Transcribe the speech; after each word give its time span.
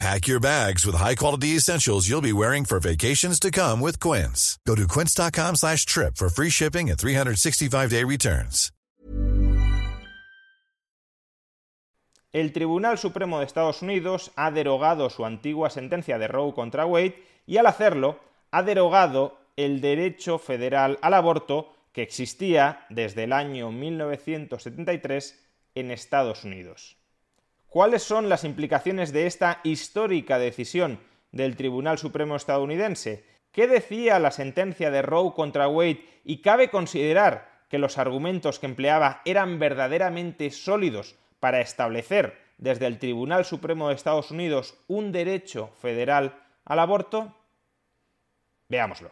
Pack 0.00 0.26
your 0.26 0.40
bags 0.40 0.84
with 0.84 0.96
high-quality 0.96 1.56
essentials 1.56 2.08
you'll 2.08 2.20
be 2.20 2.32
wearing 2.32 2.64
for 2.64 2.80
vacations 2.80 3.38
to 3.40 3.50
come 3.50 3.80
with 3.80 4.00
Quince. 4.00 4.58
Go 4.66 4.74
to 4.74 4.86
quince.com 4.86 5.56
slash 5.56 5.86
trip 5.86 6.16
for 6.16 6.28
free 6.28 6.50
shipping 6.50 6.90
and 6.90 6.98
365-day 6.98 8.04
returns. 8.04 8.70
El 12.32 12.52
Tribunal 12.52 12.98
Supremo 12.98 13.38
de 13.38 13.44
Estados 13.44 13.80
Unidos 13.80 14.32
ha 14.34 14.50
derogado 14.50 15.08
su 15.08 15.24
antigua 15.24 15.70
sentencia 15.70 16.18
de 16.18 16.26
Roe 16.26 16.52
contra 16.52 16.84
Wade 16.84 17.14
y 17.46 17.58
al 17.58 17.66
hacerlo 17.68 18.18
ha 18.50 18.64
derogado 18.64 19.38
el 19.56 19.80
derecho 19.80 20.40
federal 20.40 20.98
al 21.00 21.14
aborto 21.14 21.72
que 21.92 22.02
existía 22.02 22.86
desde 22.90 23.22
el 23.22 23.32
año 23.32 23.70
1973 23.70 25.40
en 25.76 25.92
Estados 25.92 26.42
Unidos. 26.42 26.96
¿Cuáles 27.74 28.04
son 28.04 28.28
las 28.28 28.44
implicaciones 28.44 29.12
de 29.12 29.26
esta 29.26 29.58
histórica 29.64 30.38
decisión 30.38 31.00
del 31.32 31.56
Tribunal 31.56 31.98
Supremo 31.98 32.36
estadounidense? 32.36 33.24
¿Qué 33.50 33.66
decía 33.66 34.20
la 34.20 34.30
sentencia 34.30 34.92
de 34.92 35.02
Roe 35.02 35.34
contra 35.34 35.66
Wade? 35.66 36.06
Y 36.22 36.40
cabe 36.40 36.70
considerar 36.70 37.64
que 37.68 37.78
los 37.78 37.98
argumentos 37.98 38.60
que 38.60 38.66
empleaba 38.66 39.22
eran 39.24 39.58
verdaderamente 39.58 40.52
sólidos 40.52 41.16
para 41.40 41.60
establecer 41.60 42.38
desde 42.58 42.86
el 42.86 43.00
Tribunal 43.00 43.44
Supremo 43.44 43.88
de 43.88 43.96
Estados 43.96 44.30
Unidos 44.30 44.78
un 44.86 45.10
derecho 45.10 45.72
federal 45.82 46.44
al 46.64 46.78
aborto? 46.78 47.34
Veámoslo. 48.68 49.10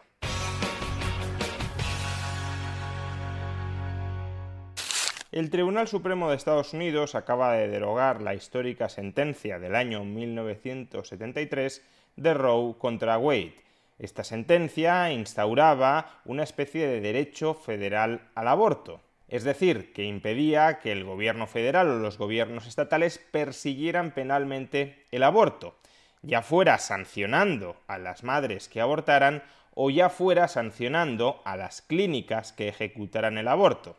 El 5.33 5.49
Tribunal 5.49 5.87
Supremo 5.87 6.29
de 6.29 6.35
Estados 6.35 6.73
Unidos 6.73 7.15
acaba 7.15 7.53
de 7.53 7.67
derogar 7.67 8.21
la 8.21 8.35
histórica 8.35 8.87
sentencia 8.87 9.57
del 9.57 9.73
año 9.73 10.03
1973 10.03 11.83
de 12.17 12.33
Roe 12.35 12.75
contra 12.77 13.17
Wade. 13.17 13.55
Esta 13.97 14.23
sentencia 14.23 15.11
instauraba 15.11 16.21
una 16.25 16.43
especie 16.43 16.85
de 16.85 17.01
derecho 17.01 17.55
federal 17.55 18.29
al 18.35 18.47
aborto, 18.47 19.01
es 19.27 19.43
decir, 19.43 19.91
que 19.91 20.03
impedía 20.03 20.77
que 20.77 20.91
el 20.91 21.03
gobierno 21.03 21.47
federal 21.47 21.89
o 21.89 21.97
los 21.97 22.19
gobiernos 22.19 22.67
estatales 22.67 23.17
persiguieran 23.17 24.11
penalmente 24.11 25.03
el 25.09 25.23
aborto, 25.23 25.79
ya 26.21 26.43
fuera 26.43 26.77
sancionando 26.77 27.75
a 27.87 27.97
las 27.97 28.23
madres 28.23 28.69
que 28.69 28.81
abortaran 28.81 29.41
o 29.73 29.89
ya 29.89 30.11
fuera 30.11 30.47
sancionando 30.47 31.41
a 31.43 31.57
las 31.57 31.81
clínicas 31.81 32.53
que 32.53 32.67
ejecutaran 32.67 33.39
el 33.39 33.47
aborto 33.47 33.97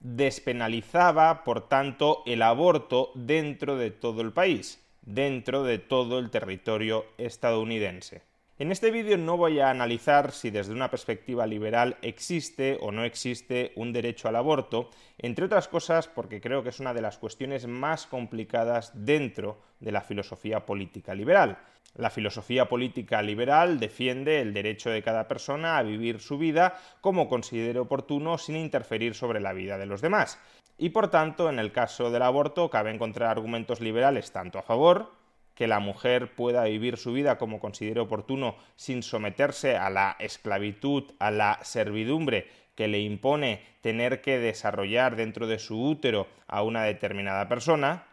despenalizaba, 0.00 1.44
por 1.44 1.68
tanto, 1.68 2.22
el 2.26 2.42
aborto 2.42 3.10
dentro 3.14 3.76
de 3.76 3.90
todo 3.90 4.22
el 4.22 4.32
país, 4.32 4.84
dentro 5.02 5.64
de 5.64 5.78
todo 5.78 6.18
el 6.18 6.30
territorio 6.30 7.06
estadounidense. 7.18 8.22
En 8.60 8.72
este 8.72 8.90
vídeo 8.90 9.16
no 9.16 9.36
voy 9.36 9.60
a 9.60 9.70
analizar 9.70 10.32
si 10.32 10.50
desde 10.50 10.72
una 10.72 10.90
perspectiva 10.90 11.46
liberal 11.46 11.96
existe 12.02 12.76
o 12.80 12.90
no 12.90 13.04
existe 13.04 13.70
un 13.76 13.92
derecho 13.92 14.26
al 14.26 14.34
aborto, 14.34 14.90
entre 15.16 15.44
otras 15.44 15.68
cosas 15.68 16.08
porque 16.08 16.40
creo 16.40 16.64
que 16.64 16.70
es 16.70 16.80
una 16.80 16.92
de 16.92 17.00
las 17.00 17.18
cuestiones 17.18 17.68
más 17.68 18.08
complicadas 18.08 18.90
dentro 18.94 19.60
de 19.78 19.92
la 19.92 20.00
filosofía 20.00 20.66
política 20.66 21.14
liberal. 21.14 21.58
La 21.94 22.10
filosofía 22.10 22.68
política 22.68 23.22
liberal 23.22 23.80
defiende 23.80 24.40
el 24.40 24.52
derecho 24.52 24.90
de 24.90 25.02
cada 25.02 25.26
persona 25.26 25.78
a 25.78 25.82
vivir 25.82 26.20
su 26.20 26.38
vida 26.38 26.78
como 27.00 27.28
considere 27.28 27.78
oportuno 27.78 28.38
sin 28.38 28.56
interferir 28.56 29.14
sobre 29.14 29.40
la 29.40 29.52
vida 29.52 29.78
de 29.78 29.86
los 29.86 30.00
demás. 30.00 30.38
Y 30.76 30.90
por 30.90 31.08
tanto, 31.10 31.50
en 31.50 31.58
el 31.58 31.72
caso 31.72 32.10
del 32.10 32.22
aborto, 32.22 32.70
cabe 32.70 32.92
encontrar 32.92 33.30
argumentos 33.30 33.80
liberales 33.80 34.30
tanto 34.30 34.58
a 34.58 34.62
favor 34.62 35.12
que 35.58 35.66
la 35.66 35.80
mujer 35.80 36.36
pueda 36.36 36.62
vivir 36.64 36.96
su 36.98 37.12
vida 37.12 37.36
como 37.36 37.58
considere 37.58 37.98
oportuno 37.98 38.54
sin 38.76 39.02
someterse 39.02 39.76
a 39.76 39.90
la 39.90 40.14
esclavitud, 40.20 41.02
a 41.18 41.32
la 41.32 41.58
servidumbre 41.62 42.46
que 42.76 42.86
le 42.86 43.00
impone 43.00 43.60
tener 43.80 44.20
que 44.20 44.38
desarrollar 44.38 45.16
dentro 45.16 45.48
de 45.48 45.58
su 45.58 45.82
útero 45.84 46.28
a 46.46 46.62
una 46.62 46.84
determinada 46.84 47.48
persona, 47.48 48.04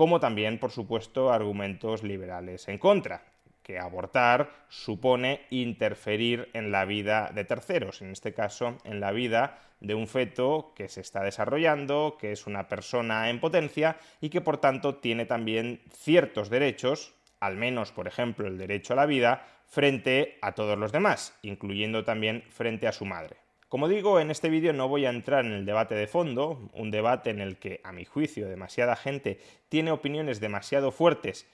como 0.00 0.18
también, 0.18 0.56
por 0.56 0.70
supuesto, 0.70 1.30
argumentos 1.30 2.02
liberales 2.02 2.68
en 2.68 2.78
contra, 2.78 3.22
que 3.62 3.78
abortar 3.78 4.64
supone 4.70 5.42
interferir 5.50 6.48
en 6.54 6.72
la 6.72 6.86
vida 6.86 7.30
de 7.34 7.44
terceros, 7.44 8.00
en 8.00 8.10
este 8.10 8.32
caso 8.32 8.78
en 8.84 9.00
la 9.00 9.12
vida 9.12 9.58
de 9.78 9.94
un 9.94 10.08
feto 10.08 10.72
que 10.74 10.88
se 10.88 11.02
está 11.02 11.22
desarrollando, 11.22 12.16
que 12.18 12.32
es 12.32 12.46
una 12.46 12.66
persona 12.66 13.28
en 13.28 13.40
potencia 13.40 13.98
y 14.22 14.30
que 14.30 14.40
por 14.40 14.56
tanto 14.56 14.94
tiene 14.94 15.26
también 15.26 15.82
ciertos 15.92 16.48
derechos, 16.48 17.12
al 17.38 17.58
menos 17.58 17.92
por 17.92 18.08
ejemplo 18.08 18.48
el 18.48 18.56
derecho 18.56 18.94
a 18.94 18.96
la 18.96 19.04
vida, 19.04 19.44
frente 19.66 20.38
a 20.40 20.52
todos 20.52 20.78
los 20.78 20.92
demás, 20.92 21.38
incluyendo 21.42 22.04
también 22.04 22.42
frente 22.48 22.88
a 22.88 22.92
su 22.92 23.04
madre. 23.04 23.36
Como 23.70 23.86
digo, 23.86 24.18
en 24.18 24.32
este 24.32 24.48
vídeo 24.48 24.72
no 24.72 24.88
voy 24.88 25.06
a 25.06 25.10
entrar 25.10 25.46
en 25.46 25.52
el 25.52 25.64
debate 25.64 25.94
de 25.94 26.08
fondo, 26.08 26.68
un 26.72 26.90
debate 26.90 27.30
en 27.30 27.38
el 27.38 27.56
que, 27.56 27.80
a 27.84 27.92
mi 27.92 28.04
juicio, 28.04 28.48
demasiada 28.48 28.96
gente 28.96 29.38
tiene 29.68 29.92
opiniones 29.92 30.40
demasiado 30.40 30.90
fuertes 30.90 31.46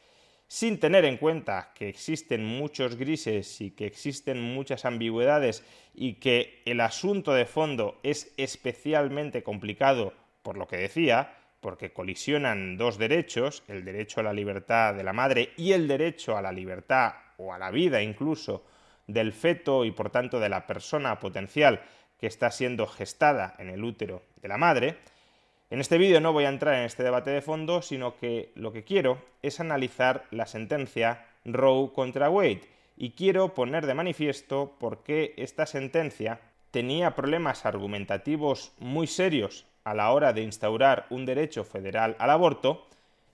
sin 0.49 0.81
tener 0.81 1.05
en 1.05 1.19
cuenta 1.19 1.73
que 1.75 1.91
existen 1.91 2.43
muchos 2.43 2.97
grises 2.97 3.61
y 3.61 3.73
que 3.73 3.85
existen 3.85 4.41
muchas 4.41 4.87
ambigüedades 4.87 5.63
y 5.93 6.15
que 6.15 6.63
el 6.65 6.81
asunto 6.81 7.35
de 7.35 7.45
fondo 7.45 8.01
es 8.03 8.33
especialmente 8.39 9.43
complicado 9.43 10.15
por 10.41 10.57
lo 10.57 10.67
que 10.67 10.79
decía, 10.79 11.35
porque 11.61 11.93
colisionan 11.93 12.79
dos 12.79 12.97
derechos, 12.97 13.63
el 13.69 13.85
derecho 13.85 14.21
a 14.21 14.23
la 14.23 14.33
libertad 14.33 14.95
de 14.95 15.05
la 15.05 15.13
madre 15.13 15.51
y 15.59 15.73
el 15.73 15.87
derecho 15.87 16.35
a 16.35 16.41
la 16.41 16.53
libertad 16.53 17.13
o 17.37 17.53
a 17.53 17.59
la 17.59 17.71
vida 17.71 18.01
incluso 18.01 18.65
del 19.07 19.35
feto 19.35 19.85
y 19.85 19.91
por 19.91 20.09
tanto 20.09 20.41
de 20.41 20.49
la 20.49 20.67
persona 20.67 21.21
potencial 21.21 21.83
que 22.19 22.27
está 22.27 22.51
siendo 22.51 22.87
gestada 22.87 23.55
en 23.59 23.71
el 23.71 23.85
útero 23.85 24.23
de 24.43 24.49
la 24.49 24.59
madre, 24.59 24.97
en 25.69 25.81
este 25.81 25.99
vídeo 25.99 26.21
no 26.21 26.33
voy 26.33 26.45
a 26.45 26.49
entrar 26.49 26.75
en 26.75 26.85
este 26.85 27.03
debate 27.03 27.31
de 27.31 27.43
fondo, 27.43 27.83
sino 27.83 28.17
que 28.17 28.53
lo 28.55 28.73
que 28.73 28.85
quiero 28.85 29.19
es 29.43 29.59
analizar 29.59 30.25
la 30.31 30.47
sentencia 30.47 31.27
Roe 31.45 31.93
contra 31.93 32.31
Wade. 32.31 32.63
Y 32.97 33.11
quiero 33.11 33.53
poner 33.53 33.85
de 33.85 33.95
manifiesto 33.95 34.77
por 34.79 35.03
qué 35.03 35.35
esta 35.37 35.67
sentencia 35.67 36.39
tenía 36.71 37.17
problemas 37.17 37.67
argumentativos 37.67 38.73
muy 38.79 39.09
serios 39.09 39.67
a 39.83 39.93
la 39.95 40.13
hora 40.13 40.33
de 40.33 40.43
instaurar 40.43 41.07
un 41.11 41.27
derecho 41.27 41.65
federal 41.65 42.15
al 42.21 42.31
aborto. 42.31 42.87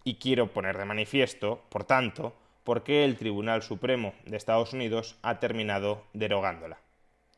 Y 0.02 0.14
quiero 0.14 0.46
poner 0.46 0.78
de 0.78 0.86
manifiesto, 0.86 1.60
por 1.68 1.84
tanto, 1.84 2.34
por 2.64 2.82
qué 2.82 3.04
el 3.04 3.18
Tribunal 3.18 3.62
Supremo 3.62 4.14
de 4.24 4.38
Estados 4.38 4.72
Unidos 4.72 5.18
ha 5.20 5.38
terminado 5.38 6.04
derogándola. 6.14 6.78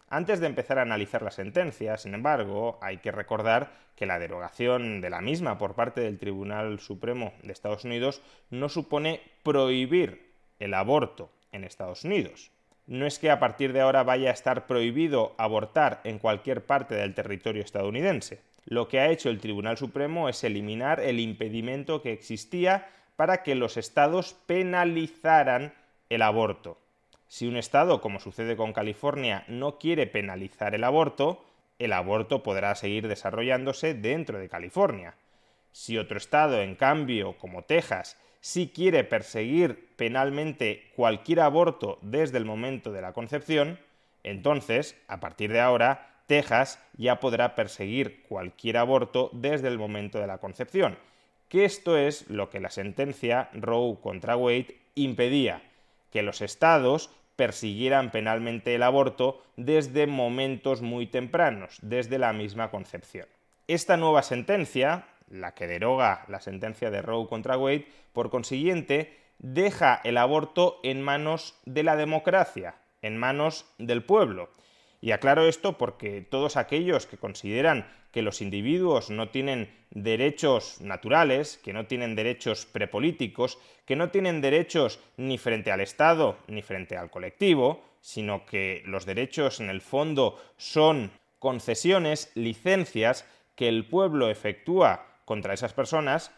Antes 0.08 0.38
de 0.40 0.46
empezar 0.46 0.78
a 0.78 0.82
analizar 0.82 1.22
la 1.22 1.30
sentencia, 1.30 1.96
sin 1.96 2.14
embargo, 2.14 2.78
hay 2.82 2.98
que 2.98 3.10
recordar 3.10 3.72
que 3.96 4.06
la 4.06 4.18
derogación 4.18 5.00
de 5.00 5.10
la 5.10 5.20
misma 5.20 5.58
por 5.58 5.74
parte 5.74 6.02
del 6.02 6.18
Tribunal 6.18 6.78
Supremo 6.78 7.32
de 7.42 7.52
Estados 7.52 7.84
Unidos 7.84 8.22
no 8.50 8.68
supone 8.68 9.20
prohibir 9.42 10.32
el 10.58 10.74
aborto 10.74 11.30
en 11.52 11.64
Estados 11.64 12.04
Unidos. 12.04 12.50
No 12.86 13.06
es 13.06 13.18
que 13.18 13.30
a 13.30 13.40
partir 13.40 13.72
de 13.72 13.80
ahora 13.80 14.02
vaya 14.02 14.30
a 14.30 14.34
estar 14.34 14.66
prohibido 14.66 15.34
abortar 15.38 16.00
en 16.04 16.18
cualquier 16.18 16.66
parte 16.66 16.94
del 16.94 17.14
territorio 17.14 17.62
estadounidense. 17.62 18.42
Lo 18.66 18.88
que 18.88 19.00
ha 19.00 19.10
hecho 19.10 19.30
el 19.30 19.40
Tribunal 19.40 19.78
Supremo 19.78 20.28
es 20.28 20.44
eliminar 20.44 21.00
el 21.00 21.18
impedimento 21.18 22.02
que 22.02 22.12
existía 22.12 22.88
para 23.16 23.42
que 23.42 23.54
los 23.54 23.76
estados 23.76 24.34
penalizaran 24.46 25.72
el 26.10 26.22
aborto. 26.22 26.78
Si 27.28 27.46
un 27.46 27.56
Estado, 27.56 28.00
como 28.00 28.20
sucede 28.20 28.56
con 28.56 28.72
California, 28.72 29.44
no 29.48 29.78
quiere 29.78 30.06
penalizar 30.06 30.74
el 30.74 30.84
aborto, 30.84 31.44
el 31.78 31.92
aborto 31.92 32.42
podrá 32.42 32.74
seguir 32.74 33.08
desarrollándose 33.08 33.94
dentro 33.94 34.38
de 34.38 34.48
California. 34.48 35.14
Si 35.72 35.98
otro 35.98 36.18
Estado, 36.18 36.62
en 36.62 36.76
cambio, 36.76 37.36
como 37.38 37.62
Texas, 37.62 38.16
sí 38.40 38.70
quiere 38.72 39.04
perseguir 39.04 39.88
penalmente 39.96 40.92
cualquier 40.94 41.40
aborto 41.40 41.98
desde 42.02 42.38
el 42.38 42.44
momento 42.44 42.92
de 42.92 43.02
la 43.02 43.12
concepción, 43.12 43.80
entonces, 44.22 44.96
a 45.08 45.20
partir 45.20 45.52
de 45.52 45.60
ahora, 45.60 46.20
Texas 46.26 46.78
ya 46.96 47.20
podrá 47.20 47.54
perseguir 47.54 48.22
cualquier 48.28 48.78
aborto 48.78 49.30
desde 49.32 49.68
el 49.68 49.78
momento 49.78 50.18
de 50.18 50.26
la 50.26 50.38
concepción, 50.38 50.96
que 51.48 51.64
esto 51.64 51.98
es 51.98 52.28
lo 52.30 52.48
que 52.48 52.60
la 52.60 52.70
sentencia 52.70 53.50
Roe 53.52 53.98
contra 54.00 54.36
Wade 54.36 54.78
impedía 54.94 55.62
que 56.14 56.22
los 56.22 56.42
estados 56.42 57.10
persiguieran 57.34 58.12
penalmente 58.12 58.76
el 58.76 58.84
aborto 58.84 59.42
desde 59.56 60.06
momentos 60.06 60.80
muy 60.80 61.08
tempranos, 61.08 61.76
desde 61.82 62.20
la 62.20 62.32
misma 62.32 62.70
concepción. 62.70 63.26
Esta 63.66 63.96
nueva 63.96 64.22
sentencia, 64.22 65.08
la 65.28 65.54
que 65.54 65.66
deroga 65.66 66.24
la 66.28 66.38
sentencia 66.38 66.92
de 66.92 67.02
Roe 67.02 67.26
contra 67.26 67.58
Wade, 67.58 67.88
por 68.12 68.30
consiguiente, 68.30 69.18
deja 69.40 70.00
el 70.04 70.16
aborto 70.16 70.78
en 70.84 71.02
manos 71.02 71.58
de 71.64 71.82
la 71.82 71.96
democracia, 71.96 72.76
en 73.02 73.18
manos 73.18 73.66
del 73.78 74.04
pueblo. 74.04 74.50
Y 75.00 75.10
aclaro 75.10 75.48
esto 75.48 75.76
porque 75.78 76.20
todos 76.20 76.56
aquellos 76.56 77.06
que 77.06 77.18
consideran 77.18 77.88
que 78.14 78.22
los 78.22 78.40
individuos 78.40 79.10
no 79.10 79.30
tienen 79.30 79.74
derechos 79.90 80.80
naturales, 80.80 81.58
que 81.64 81.72
no 81.72 81.86
tienen 81.86 82.14
derechos 82.14 82.64
prepolíticos, 82.64 83.58
que 83.86 83.96
no 83.96 84.10
tienen 84.10 84.40
derechos 84.40 85.00
ni 85.16 85.36
frente 85.36 85.72
al 85.72 85.80
Estado 85.80 86.38
ni 86.46 86.62
frente 86.62 86.96
al 86.96 87.10
colectivo, 87.10 87.82
sino 88.00 88.46
que 88.46 88.84
los 88.86 89.04
derechos 89.04 89.58
en 89.58 89.68
el 89.68 89.80
fondo 89.80 90.40
son 90.58 91.10
concesiones, 91.40 92.30
licencias 92.36 93.26
que 93.56 93.66
el 93.66 93.84
pueblo 93.84 94.30
efectúa 94.30 95.06
contra 95.24 95.52
esas 95.52 95.72
personas, 95.72 96.30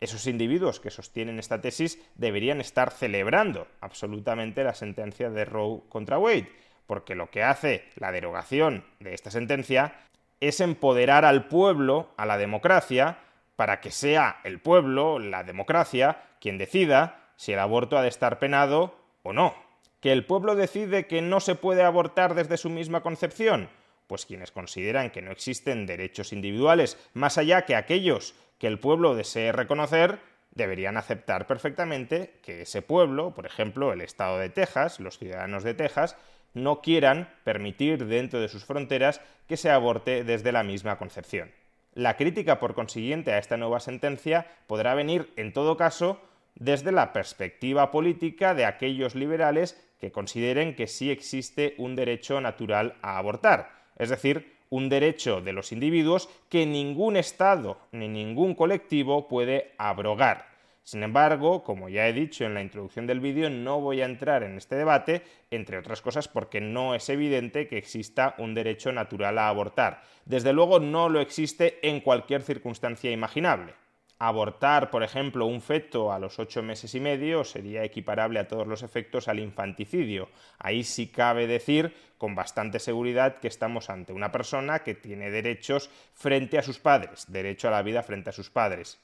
esos 0.00 0.26
individuos 0.26 0.80
que 0.80 0.90
sostienen 0.90 1.38
esta 1.38 1.60
tesis 1.60 1.98
deberían 2.14 2.62
estar 2.62 2.90
celebrando 2.90 3.68
absolutamente 3.82 4.64
la 4.64 4.72
sentencia 4.72 5.28
de 5.28 5.44
Roe 5.44 5.82
contra 5.90 6.18
Wade 6.18 6.48
porque 6.86 7.14
lo 7.14 7.30
que 7.30 7.42
hace 7.42 7.84
la 7.96 8.12
derogación 8.12 8.84
de 9.00 9.14
esta 9.14 9.30
sentencia 9.30 9.94
es 10.42 10.60
empoderar 10.60 11.24
al 11.24 11.46
pueblo, 11.46 12.10
a 12.16 12.26
la 12.26 12.36
democracia, 12.36 13.18
para 13.54 13.80
que 13.80 13.92
sea 13.92 14.40
el 14.42 14.58
pueblo, 14.60 15.20
la 15.20 15.44
democracia, 15.44 16.20
quien 16.40 16.58
decida 16.58 17.30
si 17.36 17.52
el 17.52 17.60
aborto 17.60 17.96
ha 17.96 18.02
de 18.02 18.08
estar 18.08 18.40
penado 18.40 18.96
o 19.22 19.32
no. 19.32 19.54
¿Que 20.00 20.10
el 20.10 20.26
pueblo 20.26 20.56
decide 20.56 21.06
que 21.06 21.22
no 21.22 21.38
se 21.38 21.54
puede 21.54 21.84
abortar 21.84 22.34
desde 22.34 22.56
su 22.56 22.70
misma 22.70 23.02
concepción? 23.02 23.70
Pues 24.08 24.26
quienes 24.26 24.50
consideran 24.50 25.10
que 25.10 25.22
no 25.22 25.30
existen 25.30 25.86
derechos 25.86 26.32
individuales 26.32 26.98
más 27.14 27.38
allá 27.38 27.64
que 27.64 27.76
aquellos 27.76 28.34
que 28.58 28.66
el 28.66 28.80
pueblo 28.80 29.14
desee 29.14 29.52
reconocer, 29.52 30.18
deberían 30.50 30.96
aceptar 30.96 31.46
perfectamente 31.46 32.40
que 32.42 32.62
ese 32.62 32.82
pueblo, 32.82 33.32
por 33.32 33.46
ejemplo 33.46 33.92
el 33.92 34.00
Estado 34.00 34.38
de 34.38 34.50
Texas, 34.50 34.98
los 34.98 35.18
ciudadanos 35.18 35.62
de 35.62 35.74
Texas, 35.74 36.16
no 36.54 36.80
quieran 36.80 37.28
permitir 37.44 38.06
dentro 38.06 38.40
de 38.40 38.48
sus 38.48 38.64
fronteras 38.64 39.20
que 39.46 39.56
se 39.56 39.70
aborte 39.70 40.24
desde 40.24 40.52
la 40.52 40.62
misma 40.62 40.98
concepción. 40.98 41.50
La 41.94 42.16
crítica, 42.16 42.58
por 42.58 42.74
consiguiente, 42.74 43.32
a 43.32 43.38
esta 43.38 43.56
nueva 43.56 43.80
sentencia 43.80 44.46
podrá 44.66 44.94
venir, 44.94 45.32
en 45.36 45.52
todo 45.52 45.76
caso, 45.76 46.20
desde 46.54 46.92
la 46.92 47.12
perspectiva 47.12 47.90
política 47.90 48.54
de 48.54 48.64
aquellos 48.64 49.14
liberales 49.14 49.78
que 50.00 50.12
consideren 50.12 50.74
que 50.74 50.86
sí 50.86 51.10
existe 51.10 51.74
un 51.78 51.94
derecho 51.94 52.40
natural 52.40 52.96
a 53.02 53.18
abortar, 53.18 53.70
es 53.98 54.08
decir, 54.08 54.56
un 54.70 54.88
derecho 54.88 55.42
de 55.42 55.52
los 55.52 55.70
individuos 55.70 56.30
que 56.48 56.64
ningún 56.64 57.16
Estado 57.16 57.78
ni 57.92 58.08
ningún 58.08 58.54
colectivo 58.54 59.28
puede 59.28 59.72
abrogar. 59.76 60.51
Sin 60.84 61.04
embargo, 61.04 61.62
como 61.62 61.88
ya 61.88 62.08
he 62.08 62.12
dicho 62.12 62.44
en 62.44 62.54
la 62.54 62.62
introducción 62.62 63.06
del 63.06 63.20
vídeo, 63.20 63.48
no 63.50 63.80
voy 63.80 64.02
a 64.02 64.06
entrar 64.06 64.42
en 64.42 64.56
este 64.56 64.74
debate, 64.74 65.22
entre 65.50 65.78
otras 65.78 66.02
cosas 66.02 66.26
porque 66.26 66.60
no 66.60 66.96
es 66.96 67.08
evidente 67.08 67.68
que 67.68 67.78
exista 67.78 68.34
un 68.38 68.54
derecho 68.54 68.90
natural 68.90 69.38
a 69.38 69.48
abortar. 69.48 70.02
Desde 70.24 70.52
luego 70.52 70.80
no 70.80 71.08
lo 71.08 71.20
existe 71.20 71.78
en 71.88 72.00
cualquier 72.00 72.42
circunstancia 72.42 73.12
imaginable. 73.12 73.74
Abortar, 74.18 74.90
por 74.90 75.02
ejemplo, 75.02 75.46
un 75.46 75.60
feto 75.60 76.12
a 76.12 76.18
los 76.18 76.38
ocho 76.38 76.62
meses 76.62 76.94
y 76.94 77.00
medio 77.00 77.42
sería 77.42 77.82
equiparable 77.82 78.38
a 78.38 78.46
todos 78.46 78.66
los 78.66 78.82
efectos 78.82 79.26
al 79.26 79.40
infanticidio. 79.40 80.28
Ahí 80.58 80.84
sí 80.84 81.08
cabe 81.08 81.48
decir 81.48 81.94
con 82.18 82.34
bastante 82.34 82.78
seguridad 82.78 83.38
que 83.38 83.48
estamos 83.48 83.90
ante 83.90 84.12
una 84.12 84.30
persona 84.30 84.80
que 84.80 84.94
tiene 84.94 85.30
derechos 85.30 85.90
frente 86.14 86.58
a 86.58 86.62
sus 86.62 86.78
padres, 86.78 87.26
derecho 87.32 87.68
a 87.68 87.72
la 87.72 87.82
vida 87.82 88.04
frente 88.04 88.30
a 88.30 88.32
sus 88.32 88.48
padres. 88.50 89.00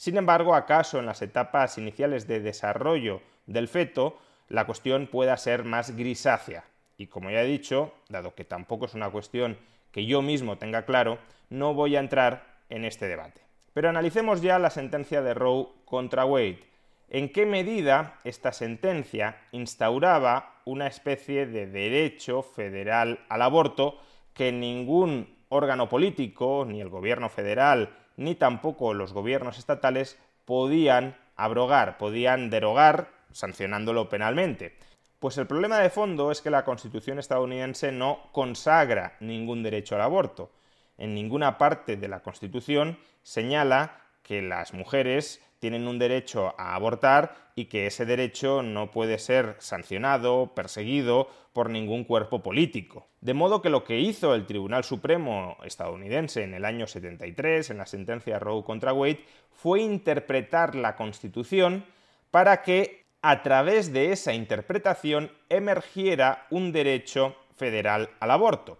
Sin 0.00 0.16
embargo, 0.16 0.54
acaso 0.54 0.98
en 0.98 1.04
las 1.04 1.20
etapas 1.20 1.76
iniciales 1.76 2.26
de 2.26 2.40
desarrollo 2.40 3.20
del 3.44 3.68
feto, 3.68 4.18
la 4.48 4.64
cuestión 4.64 5.08
pueda 5.08 5.36
ser 5.36 5.64
más 5.64 5.94
grisácea. 5.94 6.64
Y 6.96 7.08
como 7.08 7.30
ya 7.30 7.42
he 7.42 7.46
dicho, 7.46 7.92
dado 8.08 8.34
que 8.34 8.46
tampoco 8.46 8.86
es 8.86 8.94
una 8.94 9.10
cuestión 9.10 9.58
que 9.92 10.06
yo 10.06 10.22
mismo 10.22 10.56
tenga 10.56 10.86
claro, 10.86 11.18
no 11.50 11.74
voy 11.74 11.96
a 11.96 12.00
entrar 12.00 12.46
en 12.70 12.86
este 12.86 13.08
debate. 13.08 13.42
Pero 13.74 13.90
analicemos 13.90 14.40
ya 14.40 14.58
la 14.58 14.70
sentencia 14.70 15.20
de 15.20 15.34
Roe 15.34 15.66
contra 15.84 16.24
Wade. 16.24 16.64
¿En 17.10 17.30
qué 17.30 17.44
medida 17.44 18.18
esta 18.24 18.52
sentencia 18.52 19.36
instauraba 19.52 20.62
una 20.64 20.86
especie 20.86 21.44
de 21.44 21.66
derecho 21.66 22.42
federal 22.42 23.20
al 23.28 23.42
aborto 23.42 23.98
que 24.32 24.50
ningún 24.50 25.36
órgano 25.50 25.90
político, 25.90 26.64
ni 26.66 26.80
el 26.80 26.88
gobierno 26.88 27.28
federal, 27.28 27.99
ni 28.20 28.34
tampoco 28.34 28.92
los 28.92 29.14
gobiernos 29.14 29.58
estatales 29.58 30.18
podían 30.44 31.16
abrogar, 31.36 31.96
podían 31.96 32.50
derogar, 32.50 33.08
sancionándolo 33.32 34.10
penalmente. 34.10 34.76
Pues 35.18 35.38
el 35.38 35.46
problema 35.46 35.78
de 35.78 35.88
fondo 35.88 36.30
es 36.30 36.42
que 36.42 36.50
la 36.50 36.66
Constitución 36.66 37.18
estadounidense 37.18 37.92
no 37.92 38.28
consagra 38.32 39.16
ningún 39.20 39.62
derecho 39.62 39.94
al 39.94 40.02
aborto. 40.02 40.52
En 40.98 41.14
ninguna 41.14 41.56
parte 41.56 41.96
de 41.96 42.08
la 42.08 42.20
Constitución 42.20 42.98
señala 43.22 44.02
que 44.22 44.42
las 44.42 44.74
mujeres 44.74 45.42
tienen 45.60 45.86
un 45.86 45.98
derecho 45.98 46.54
a 46.58 46.74
abortar 46.74 47.34
y 47.54 47.66
que 47.66 47.86
ese 47.86 48.06
derecho 48.06 48.62
no 48.62 48.90
puede 48.90 49.18
ser 49.18 49.56
sancionado, 49.58 50.54
perseguido 50.54 51.28
por 51.52 51.68
ningún 51.68 52.04
cuerpo 52.04 52.42
político. 52.42 53.06
De 53.20 53.34
modo 53.34 53.60
que 53.60 53.70
lo 53.70 53.84
que 53.84 54.00
hizo 54.00 54.34
el 54.34 54.46
Tribunal 54.46 54.84
Supremo 54.84 55.58
estadounidense 55.62 56.42
en 56.42 56.54
el 56.54 56.64
año 56.64 56.86
73, 56.86 57.70
en 57.70 57.78
la 57.78 57.86
sentencia 57.86 58.38
Roe 58.38 58.64
contra 58.64 58.94
Wade, 58.94 59.24
fue 59.52 59.82
interpretar 59.82 60.74
la 60.74 60.96
Constitución 60.96 61.84
para 62.30 62.62
que 62.62 63.04
a 63.20 63.42
través 63.42 63.92
de 63.92 64.12
esa 64.12 64.32
interpretación 64.32 65.30
emergiera 65.50 66.46
un 66.48 66.72
derecho 66.72 67.36
federal 67.54 68.08
al 68.20 68.30
aborto. 68.30 68.78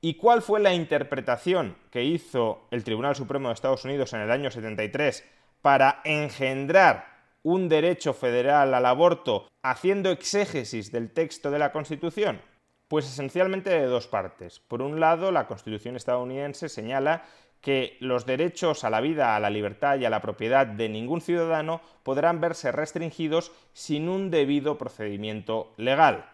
¿Y 0.00 0.14
cuál 0.14 0.40
fue 0.40 0.60
la 0.60 0.72
interpretación 0.72 1.76
que 1.90 2.04
hizo 2.04 2.66
el 2.70 2.84
Tribunal 2.84 3.16
Supremo 3.16 3.48
de 3.48 3.54
Estados 3.54 3.84
Unidos 3.84 4.12
en 4.14 4.20
el 4.20 4.30
año 4.30 4.50
73 4.50 5.24
para 5.68 6.00
engendrar 6.04 7.04
un 7.42 7.68
derecho 7.68 8.14
federal 8.14 8.72
al 8.72 8.86
aborto 8.86 9.46
haciendo 9.62 10.10
exégesis 10.10 10.90
del 10.92 11.12
texto 11.12 11.50
de 11.50 11.58
la 11.58 11.72
Constitución? 11.72 12.40
Pues 12.88 13.04
esencialmente 13.04 13.68
de 13.68 13.84
dos 13.84 14.06
partes. 14.06 14.60
Por 14.60 14.80
un 14.80 14.98
lado, 14.98 15.30
la 15.30 15.46
Constitución 15.46 15.94
estadounidense 15.94 16.70
señala 16.70 17.24
que 17.60 17.98
los 18.00 18.24
derechos 18.24 18.82
a 18.82 18.88
la 18.88 19.02
vida, 19.02 19.36
a 19.36 19.40
la 19.40 19.50
libertad 19.50 19.98
y 19.98 20.06
a 20.06 20.10
la 20.10 20.22
propiedad 20.22 20.66
de 20.66 20.88
ningún 20.88 21.20
ciudadano 21.20 21.82
podrán 22.02 22.40
verse 22.40 22.72
restringidos 22.72 23.52
sin 23.74 24.08
un 24.08 24.30
debido 24.30 24.78
procedimiento 24.78 25.74
legal. 25.76 26.30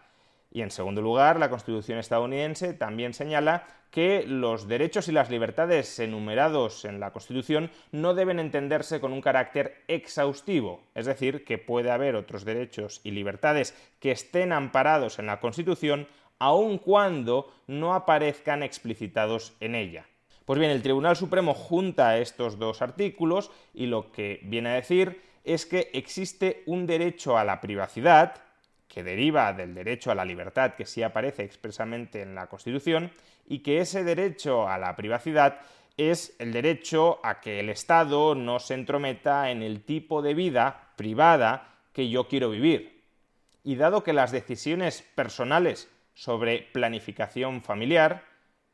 Y 0.55 0.61
en 0.61 0.71
segundo 0.71 1.01
lugar, 1.01 1.37
la 1.37 1.49
Constitución 1.49 1.99
estadounidense 1.99 2.73
también 2.73 3.13
señala 3.13 3.67
que 3.91 4.23
los 4.25 4.69
derechos 4.69 5.09
y 5.09 5.11
las 5.11 5.29
libertades 5.29 5.99
enumerados 5.99 6.85
en 6.85 7.01
la 7.01 7.11
Constitución 7.11 7.71
no 7.91 8.13
deben 8.13 8.39
entenderse 8.39 9.01
con 9.01 9.11
un 9.11 9.19
carácter 9.19 9.83
exhaustivo, 9.89 10.81
es 10.95 11.07
decir, 11.07 11.43
que 11.43 11.57
puede 11.57 11.91
haber 11.91 12.15
otros 12.15 12.45
derechos 12.45 13.01
y 13.03 13.11
libertades 13.11 13.75
que 13.99 14.11
estén 14.11 14.53
amparados 14.53 15.19
en 15.19 15.25
la 15.25 15.41
Constitución 15.41 16.07
aun 16.39 16.77
cuando 16.77 17.51
no 17.67 17.93
aparezcan 17.93 18.63
explicitados 18.63 19.57
en 19.59 19.75
ella. 19.75 20.05
Pues 20.45 20.57
bien, 20.57 20.71
el 20.71 20.81
Tribunal 20.81 21.17
Supremo 21.17 21.53
junta 21.53 22.17
estos 22.17 22.57
dos 22.57 22.81
artículos 22.81 23.51
y 23.73 23.87
lo 23.87 24.09
que 24.13 24.39
viene 24.43 24.69
a 24.69 24.75
decir 24.75 25.21
es 25.43 25.65
que 25.65 25.89
existe 25.91 26.63
un 26.65 26.87
derecho 26.87 27.37
a 27.37 27.43
la 27.43 27.59
privacidad, 27.59 28.44
que 28.95 29.03
deriva 29.03 29.51
del 29.51 29.75
derecho 29.75 30.09
a 30.09 30.15
la 30.15 30.23
libertad 30.23 30.75
que 30.75 30.85
sí 30.85 31.03
aparece 31.03 31.43
expresamente 31.43 32.21
en 32.21 32.33
la 32.33 32.47
Constitución, 32.47 33.11
y 33.45 33.59
que 33.59 33.81
ese 33.81 34.05
derecho 34.05 34.69
a 34.69 34.77
la 34.77 34.95
privacidad 34.95 35.59
es 35.97 36.33
el 36.39 36.53
derecho 36.53 37.19
a 37.21 37.41
que 37.41 37.59
el 37.59 37.69
Estado 37.69 38.35
no 38.35 38.57
se 38.59 38.73
entrometa 38.73 39.51
en 39.51 39.63
el 39.63 39.83
tipo 39.83 40.21
de 40.21 40.33
vida 40.33 40.93
privada 40.95 41.75
que 41.91 42.07
yo 42.07 42.29
quiero 42.29 42.49
vivir. 42.49 43.03
Y 43.65 43.75
dado 43.75 44.01
que 44.01 44.13
las 44.13 44.31
decisiones 44.31 45.01
personales 45.01 45.91
sobre 46.13 46.59
planificación 46.71 47.63
familiar, 47.63 48.23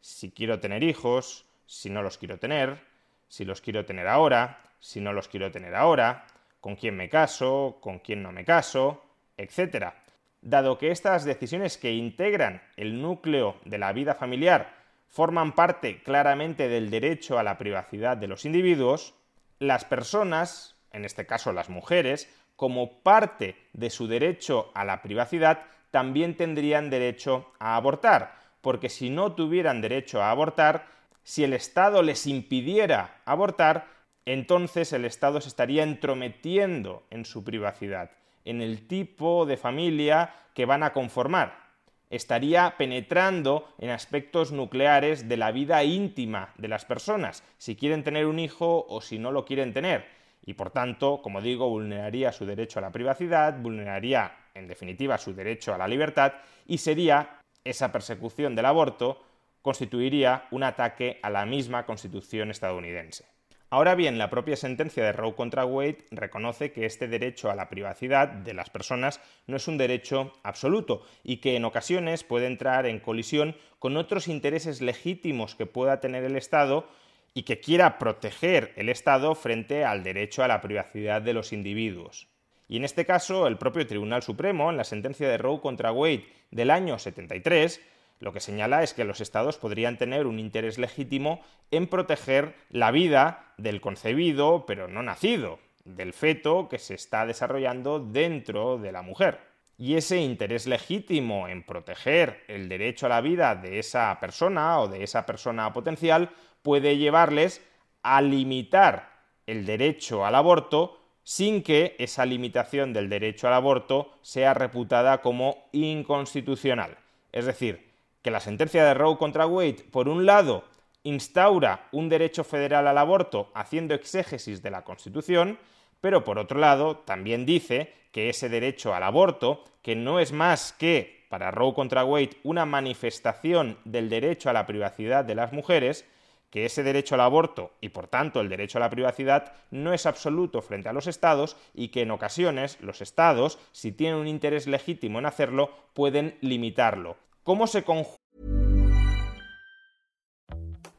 si 0.02 0.30
quiero 0.30 0.60
tener 0.60 0.84
hijos, 0.84 1.48
si 1.66 1.90
no 1.90 2.04
los 2.04 2.20
quiero 2.20 2.38
tener, 2.38 2.80
si 3.28 3.44
los 3.44 3.60
quiero 3.60 3.86
tener 3.86 4.08
ahora, 4.08 4.62
si 4.80 5.02
no 5.02 5.14
los 5.14 5.28
quiero 5.28 5.50
tener 5.50 5.74
ahora, 5.74 6.28
con 6.60 6.76
quién 6.76 6.96
me 6.96 7.10
caso, 7.10 7.80
con 7.82 7.98
quién 7.98 8.22
no 8.22 8.32
me 8.32 8.46
caso, 8.46 9.04
etc. 9.36 10.01
Dado 10.42 10.78
que 10.78 10.92
estas 10.92 11.24
decisiones 11.24 11.78
que 11.78 11.94
integran 11.94 12.64
el 12.76 13.02
núcleo 13.02 13.58
de 13.64 13.78
la 13.78 13.94
vida 13.94 14.16
familiar 14.16 14.74
forman 15.08 15.54
parte 15.54 16.02
claramente 16.02 16.68
del 16.68 16.90
derecho 16.90 17.38
a 17.38 17.44
la 17.44 17.58
privacidad 17.58 18.18
de 18.18 18.28
los 18.28 18.46
individuos, 18.46 19.14
las 19.60 19.86
personas, 19.86 20.76
en 20.92 21.06
este 21.06 21.28
caso 21.28 21.52
las 21.52 21.70
mujeres, 21.70 22.28
como 22.56 23.02
parte 23.04 23.56
de 23.74 23.90
su 23.90 24.08
derecho 24.08 24.72
a 24.74 24.86
la 24.86 25.02
privacidad, 25.02 25.64
también 25.92 26.36
tendrían 26.36 26.90
derecho 26.90 27.52
a 27.60 27.76
abortar, 27.76 28.34
porque 28.62 28.90
si 28.90 29.10
no 29.10 29.34
tuvieran 29.34 29.82
derecho 29.82 30.22
a 30.22 30.32
abortar, 30.32 30.88
si 31.24 31.44
el 31.44 31.54
Estado 31.54 32.02
les 32.02 32.26
impidiera 32.26 33.22
abortar, 33.26 33.88
entonces 34.26 34.94
el 34.94 35.06
Estado 35.06 35.42
se 35.42 35.50
estaría 35.50 35.84
entrometiendo 35.84 37.04
en 37.10 37.26
su 37.26 37.44
privacidad, 37.44 38.12
en 38.46 38.62
el 38.62 38.88
tipo 38.88 39.46
de 39.46 39.58
familia 39.58 40.34
que 40.54 40.66
van 40.66 40.84
a 40.84 40.94
conformar. 40.94 41.62
Estaría 42.10 42.76
penetrando 42.78 43.74
en 43.78 43.90
aspectos 43.90 44.52
nucleares 44.52 45.30
de 45.30 45.38
la 45.38 45.52
vida 45.52 45.84
íntima 45.84 46.54
de 46.58 46.68
las 46.68 46.84
personas, 46.84 47.44
si 47.58 47.76
quieren 47.76 48.04
tener 48.04 48.26
un 48.26 48.40
hijo 48.40 48.86
o 48.90 49.00
si 49.02 49.18
no 49.18 49.32
lo 49.32 49.46
quieren 49.46 49.74
tener. 49.74 50.06
Y 50.46 50.56
por 50.56 50.72
tanto, 50.72 51.22
como 51.22 51.42
digo, 51.42 51.70
vulneraría 51.70 52.34
su 52.34 52.46
derecho 52.46 52.80
a 52.80 52.82
la 52.82 52.92
privacidad, 52.92 53.58
vulneraría, 53.60 54.36
en 54.54 54.68
definitiva, 54.68 55.18
su 55.18 55.34
derecho 55.34 55.74
a 55.74 55.78
la 55.78 55.88
libertad 55.88 56.34
y 56.68 56.80
sería 56.80 57.40
esa 57.64 57.92
persecución 57.92 58.56
del 58.56 58.66
aborto 58.66 59.24
constituiría 59.62 60.48
un 60.52 60.64
ataque 60.64 61.20
a 61.22 61.30
la 61.30 61.46
misma 61.46 61.86
Constitución 61.86 62.50
estadounidense. 62.50 63.31
Ahora 63.74 63.96
bien, 63.96 64.18
la 64.18 64.30
propia 64.30 64.58
sentencia 64.58 65.02
de 65.02 65.14
Roe 65.14 65.34
contra 65.34 65.66
Wade 65.66 66.00
reconoce 66.12 66.74
que 66.74 66.86
este 66.86 67.08
derecho 67.08 67.50
a 67.50 67.56
la 67.56 67.70
privacidad 67.70 68.28
de 68.28 68.54
las 68.54 68.70
personas 68.70 69.22
no 69.48 69.56
es 69.56 69.66
un 69.70 69.78
derecho 69.78 70.34
absoluto 70.44 71.04
y 71.24 71.38
que 71.38 71.56
en 71.56 71.64
ocasiones 71.64 72.26
puede 72.26 72.48
entrar 72.48 72.86
en 72.86 73.00
colisión 73.00 73.56
con 73.80 73.96
otros 73.96 74.28
intereses 74.28 74.82
legítimos 74.82 75.56
que 75.56 75.68
pueda 75.68 76.02
tener 76.02 76.26
el 76.26 76.36
Estado 76.36 76.86
y 77.34 77.44
que 77.44 77.62
quiera 77.62 77.98
proteger 77.98 78.74
el 78.76 78.90
Estado 78.90 79.36
frente 79.36 79.86
al 79.86 80.04
derecho 80.04 80.44
a 80.44 80.50
la 80.50 80.60
privacidad 80.60 81.22
de 81.22 81.32
los 81.32 81.54
individuos. 81.54 82.28
Y 82.68 82.76
en 82.76 82.84
este 82.84 83.06
caso, 83.06 83.48
el 83.48 83.58
propio 83.58 83.88
Tribunal 83.88 84.22
Supremo, 84.22 84.70
en 84.70 84.76
la 84.76 84.84
sentencia 84.84 85.30
de 85.30 85.38
Roe 85.38 85.62
contra 85.62 85.94
Wade 85.94 86.26
del 86.52 86.72
año 86.72 87.00
73, 87.00 87.80
lo 88.22 88.32
que 88.32 88.40
señala 88.40 88.84
es 88.84 88.94
que 88.94 89.04
los 89.04 89.20
estados 89.20 89.58
podrían 89.58 89.98
tener 89.98 90.28
un 90.28 90.40
interés 90.40 90.78
legítimo 90.78 91.42
en 91.72 91.88
proteger 91.88 92.56
la 92.70 92.92
vida 92.92 93.54
del 93.58 93.82
concebido 93.82 94.66
pero 94.68 94.88
no 94.88 95.02
nacido, 95.02 95.60
del 95.86 96.14
feto 96.14 96.70
que 96.70 96.78
se 96.78 96.94
está 96.94 97.26
desarrollando 97.26 98.00
dentro 98.00 98.78
de 98.78 98.92
la 98.92 99.02
mujer. 99.02 99.40
Y 99.76 99.96
ese 99.96 100.18
interés 100.18 100.68
legítimo 100.68 101.48
en 101.48 101.64
proteger 101.64 102.44
el 102.48 102.70
derecho 102.70 103.08
a 103.08 103.10
la 103.10 103.22
vida 103.22 103.56
de 103.56 103.80
esa 103.80 104.16
persona 104.20 104.80
o 104.80 104.88
de 104.88 105.04
esa 105.04 105.26
persona 105.26 105.74
potencial 105.74 106.30
puede 106.62 106.98
llevarles 106.98 107.66
a 108.04 108.22
limitar 108.22 109.10
el 109.48 109.66
derecho 109.66 110.28
al 110.28 110.36
aborto 110.36 111.00
sin 111.24 111.64
que 111.64 111.96
esa 111.98 112.28
limitación 112.28 112.94
del 112.94 113.10
derecho 113.10 113.48
al 113.48 113.56
aborto 113.56 114.12
sea 114.22 114.54
reputada 114.54 115.22
como 115.22 115.70
inconstitucional. 115.72 117.00
Es 117.32 117.46
decir, 117.46 117.91
que 118.22 118.32
la 118.32 118.40
sentencia 118.40 118.86
de 118.86 118.94
Roe 118.94 119.18
contra 119.18 119.48
Wade, 119.48 119.86
por 119.92 120.08
un 120.08 120.26
lado, 120.26 120.64
instaura 121.04 121.88
un 121.92 122.10
derecho 122.10 122.44
federal 122.44 122.88
al 122.88 122.98
aborto 122.98 123.52
haciendo 123.54 123.94
exégesis 123.94 124.62
de 124.62 124.72
la 124.72 124.84
Constitución, 124.84 125.58
pero 126.00 126.24
por 126.24 126.38
otro 126.40 126.60
lado 126.60 126.98
también 126.98 127.46
dice 127.46 127.94
que 128.12 128.30
ese 128.30 128.50
derecho 128.50 128.94
al 128.94 129.04
aborto, 129.04 129.64
que 129.82 129.96
no 129.96 130.20
es 130.20 130.32
más 130.32 130.74
que, 130.74 131.26
para 131.30 131.52
Roe 131.52 131.74
contra 131.74 132.04
Wade, 132.04 132.38
una 132.44 132.66
manifestación 132.66 133.78
del 133.86 134.10
derecho 134.10 134.50
a 134.50 134.54
la 134.54 134.66
privacidad 134.66 135.24
de 135.24 135.36
las 135.36 135.54
mujeres, 135.54 136.06
que 136.50 136.66
ese 136.66 136.84
derecho 136.84 137.16
al 137.16 137.22
aborto 137.22 137.72
y 137.80 137.90
por 137.90 138.08
tanto 138.08 138.42
el 138.42 138.50
derecho 138.50 138.78
a 138.78 138.82
la 138.82 138.90
privacidad 138.90 139.54
no 139.72 139.94
es 139.94 140.06
absoluto 140.06 140.62
frente 140.62 140.90
a 140.90 140.94
los 140.94 141.08
estados 141.08 141.56
y 141.74 141.88
que 141.88 142.02
en 142.02 142.12
ocasiones 142.12 142.78
los 142.82 143.02
estados, 143.02 143.58
si 143.72 143.94
tienen 143.94 144.20
un 144.20 144.28
interés 144.28 144.68
legítimo 144.68 145.18
en 145.18 145.26
hacerlo, 145.26 145.72
pueden 145.94 146.38
limitarlo. 146.42 147.16
¿Cómo 147.46 147.68
se 147.68 147.84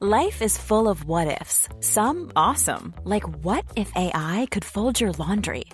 Life 0.00 0.42
is 0.42 0.58
full 0.58 0.88
of 0.88 1.04
what 1.04 1.40
ifs. 1.40 1.68
Some 1.78 2.32
awesome, 2.34 2.92
like 3.04 3.22
what 3.44 3.64
if 3.76 3.92
AI 3.94 4.49
could 4.50 4.64
fold 4.64 5.00
your 5.00 5.12
laundry? 5.12 5.66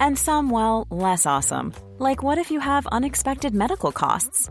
And 0.00 0.18
some, 0.18 0.50
well, 0.50 0.88
less 0.90 1.26
awesome, 1.26 1.72
like 1.98 2.20
what 2.24 2.38
if 2.38 2.50
you 2.50 2.58
have 2.58 2.86
unexpected 2.88 3.54
medical 3.54 3.92
costs? 3.92 4.50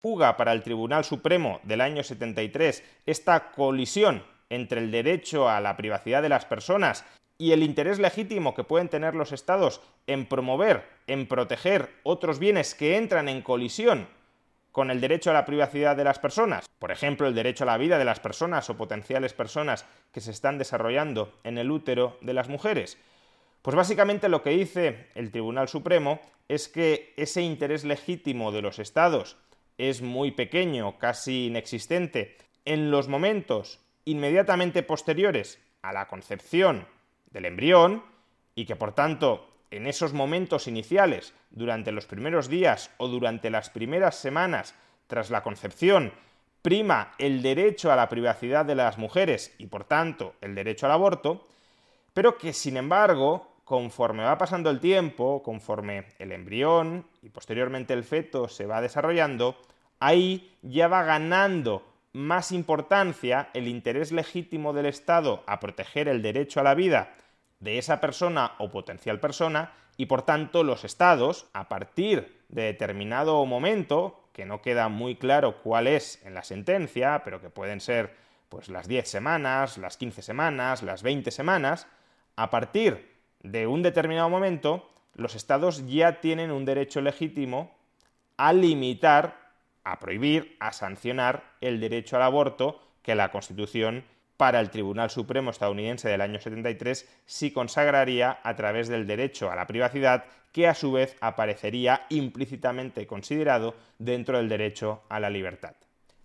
Fuga 0.00 0.36
para 0.36 0.52
el 0.52 0.62
Tribunal 0.62 1.04
Supremo 1.04 1.58
del 1.64 1.80
año 1.80 2.04
73 2.04 2.84
esta 3.04 3.50
colisión 3.50 4.22
entre 4.48 4.80
el 4.80 4.92
derecho 4.92 5.48
a 5.48 5.60
la 5.60 5.76
privacidad 5.76 6.22
de 6.22 6.28
las 6.28 6.44
personas 6.44 7.04
y 7.36 7.50
el 7.50 7.64
interés 7.64 7.98
legítimo 7.98 8.54
que 8.54 8.62
pueden 8.62 8.88
tener 8.88 9.16
los 9.16 9.32
estados 9.32 9.80
en 10.06 10.26
promover, 10.26 10.84
en 11.08 11.26
proteger 11.26 11.90
otros 12.04 12.38
bienes 12.38 12.76
que 12.76 12.96
entran 12.96 13.28
en 13.28 13.42
colisión 13.42 14.06
con 14.70 14.92
el 14.92 15.00
derecho 15.00 15.30
a 15.30 15.34
la 15.34 15.44
privacidad 15.44 15.96
de 15.96 16.04
las 16.04 16.20
personas, 16.20 16.68
por 16.78 16.92
ejemplo, 16.92 17.26
el 17.26 17.34
derecho 17.34 17.64
a 17.64 17.66
la 17.66 17.76
vida 17.76 17.98
de 17.98 18.04
las 18.04 18.20
personas 18.20 18.70
o 18.70 18.76
potenciales 18.76 19.32
personas 19.32 19.84
que 20.12 20.20
se 20.20 20.30
están 20.30 20.58
desarrollando 20.58 21.40
en 21.42 21.58
el 21.58 21.72
útero 21.72 22.18
de 22.20 22.34
las 22.34 22.48
mujeres, 22.48 22.98
pues 23.62 23.74
básicamente 23.74 24.28
lo 24.28 24.44
que 24.44 24.50
dice 24.50 25.08
el 25.16 25.32
Tribunal 25.32 25.66
Supremo 25.66 26.20
es 26.46 26.68
que 26.68 27.14
ese 27.16 27.42
interés 27.42 27.84
legítimo 27.84 28.52
de 28.52 28.62
los 28.62 28.78
estados 28.78 29.36
es 29.78 30.02
muy 30.02 30.32
pequeño, 30.32 30.98
casi 30.98 31.46
inexistente, 31.46 32.36
en 32.64 32.90
los 32.90 33.08
momentos 33.08 33.80
inmediatamente 34.04 34.82
posteriores 34.82 35.58
a 35.82 35.92
la 35.92 36.08
concepción 36.08 36.86
del 37.30 37.46
embrión 37.46 38.04
y 38.54 38.66
que 38.66 38.76
por 38.76 38.92
tanto 38.92 39.48
en 39.70 39.86
esos 39.86 40.12
momentos 40.12 40.66
iniciales, 40.66 41.34
durante 41.50 41.92
los 41.92 42.06
primeros 42.06 42.48
días 42.48 42.90
o 42.96 43.08
durante 43.08 43.50
las 43.50 43.70
primeras 43.70 44.16
semanas 44.16 44.74
tras 45.06 45.30
la 45.30 45.42
concepción, 45.42 46.12
prima 46.62 47.12
el 47.18 47.42
derecho 47.42 47.92
a 47.92 47.96
la 47.96 48.08
privacidad 48.08 48.64
de 48.64 48.74
las 48.74 48.98
mujeres 48.98 49.54
y 49.58 49.66
por 49.66 49.84
tanto 49.84 50.34
el 50.40 50.54
derecho 50.54 50.86
al 50.86 50.92
aborto, 50.92 51.46
pero 52.14 52.36
que 52.38 52.52
sin 52.52 52.76
embargo, 52.76 53.57
conforme 53.68 54.24
va 54.24 54.38
pasando 54.38 54.70
el 54.70 54.80
tiempo, 54.80 55.42
conforme 55.42 56.06
el 56.18 56.32
embrión 56.32 57.06
y 57.20 57.28
posteriormente 57.28 57.92
el 57.92 58.02
feto 58.02 58.48
se 58.48 58.64
va 58.64 58.80
desarrollando, 58.80 59.58
ahí 60.00 60.56
ya 60.62 60.88
va 60.88 61.02
ganando 61.02 61.86
más 62.14 62.50
importancia 62.50 63.50
el 63.52 63.68
interés 63.68 64.10
legítimo 64.10 64.72
del 64.72 64.86
Estado 64.86 65.44
a 65.46 65.60
proteger 65.60 66.08
el 66.08 66.22
derecho 66.22 66.60
a 66.60 66.62
la 66.62 66.74
vida 66.74 67.14
de 67.60 67.76
esa 67.76 68.00
persona 68.00 68.52
o 68.56 68.70
potencial 68.70 69.20
persona 69.20 69.74
y 69.98 70.06
por 70.06 70.22
tanto 70.22 70.64
los 70.64 70.84
estados, 70.84 71.50
a 71.52 71.68
partir 71.68 72.40
de 72.48 72.62
determinado 72.62 73.44
momento, 73.44 74.30
que 74.32 74.46
no 74.46 74.62
queda 74.62 74.88
muy 74.88 75.16
claro 75.16 75.60
cuál 75.60 75.88
es 75.88 76.24
en 76.24 76.32
la 76.32 76.42
sentencia, 76.42 77.20
pero 77.22 77.42
que 77.42 77.50
pueden 77.50 77.82
ser 77.82 78.16
pues 78.48 78.70
las 78.70 78.88
10 78.88 79.06
semanas, 79.06 79.76
las 79.76 79.98
15 79.98 80.22
semanas, 80.22 80.82
las 80.82 81.02
20 81.02 81.30
semanas, 81.30 81.86
a 82.34 82.48
partir 82.48 83.17
de 83.42 83.66
un 83.66 83.82
determinado 83.82 84.28
momento, 84.28 84.88
los 85.14 85.34
estados 85.34 85.86
ya 85.86 86.20
tienen 86.20 86.50
un 86.50 86.64
derecho 86.64 87.00
legítimo 87.00 87.76
a 88.36 88.52
limitar, 88.52 89.52
a 89.84 89.98
prohibir, 89.98 90.56
a 90.60 90.72
sancionar 90.72 91.44
el 91.60 91.80
derecho 91.80 92.16
al 92.16 92.22
aborto 92.22 92.80
que 93.02 93.14
la 93.14 93.30
Constitución 93.30 94.04
para 94.36 94.60
el 94.60 94.70
Tribunal 94.70 95.10
Supremo 95.10 95.50
estadounidense 95.50 96.08
del 96.08 96.20
año 96.20 96.40
73 96.40 97.08
sí 97.26 97.50
consagraría 97.50 98.38
a 98.42 98.54
través 98.54 98.88
del 98.88 99.06
derecho 99.06 99.50
a 99.50 99.56
la 99.56 99.66
privacidad 99.66 100.24
que 100.52 100.68
a 100.68 100.74
su 100.74 100.92
vez 100.92 101.16
aparecería 101.20 102.06
implícitamente 102.08 103.06
considerado 103.06 103.74
dentro 103.98 104.38
del 104.38 104.48
derecho 104.48 105.02
a 105.08 105.20
la 105.20 105.30
libertad. 105.30 105.74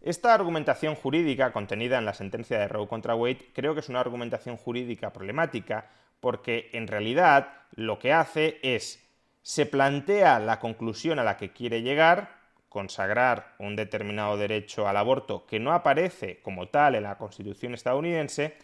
Esta 0.01 0.33
argumentación 0.33 0.95
jurídica 0.95 1.51
contenida 1.51 1.97
en 1.97 2.05
la 2.05 2.13
sentencia 2.13 2.59
de 2.59 2.67
Roe 2.67 2.87
contra 2.87 3.15
Wade 3.15 3.49
creo 3.53 3.73
que 3.73 3.79
es 3.79 3.89
una 3.89 4.01
argumentación 4.01 4.57
jurídica 4.57 5.11
problemática 5.11 5.89
porque 6.23 6.69
en 6.71 6.87
realidad 6.87 7.49
lo 7.75 7.99
que 7.99 8.13
hace 8.13 8.57
es 8.63 9.05
se 9.41 9.65
plantea 9.65 10.39
la 10.39 10.57
conclusión 10.57 11.19
a 11.19 11.25
la 11.25 11.35
que 11.35 11.51
quiere 11.51 11.81
llegar, 11.81 12.29
consagrar 12.69 13.55
un 13.59 13.75
determinado 13.75 14.37
derecho 14.37 14.87
al 14.87 14.95
aborto 14.95 15.45
que 15.45 15.59
no 15.59 15.73
aparece 15.73 16.39
como 16.41 16.69
tal 16.69 16.95
en 16.95 17.03
la 17.03 17.17
Constitución 17.17 17.73
estadounidense 17.73 18.55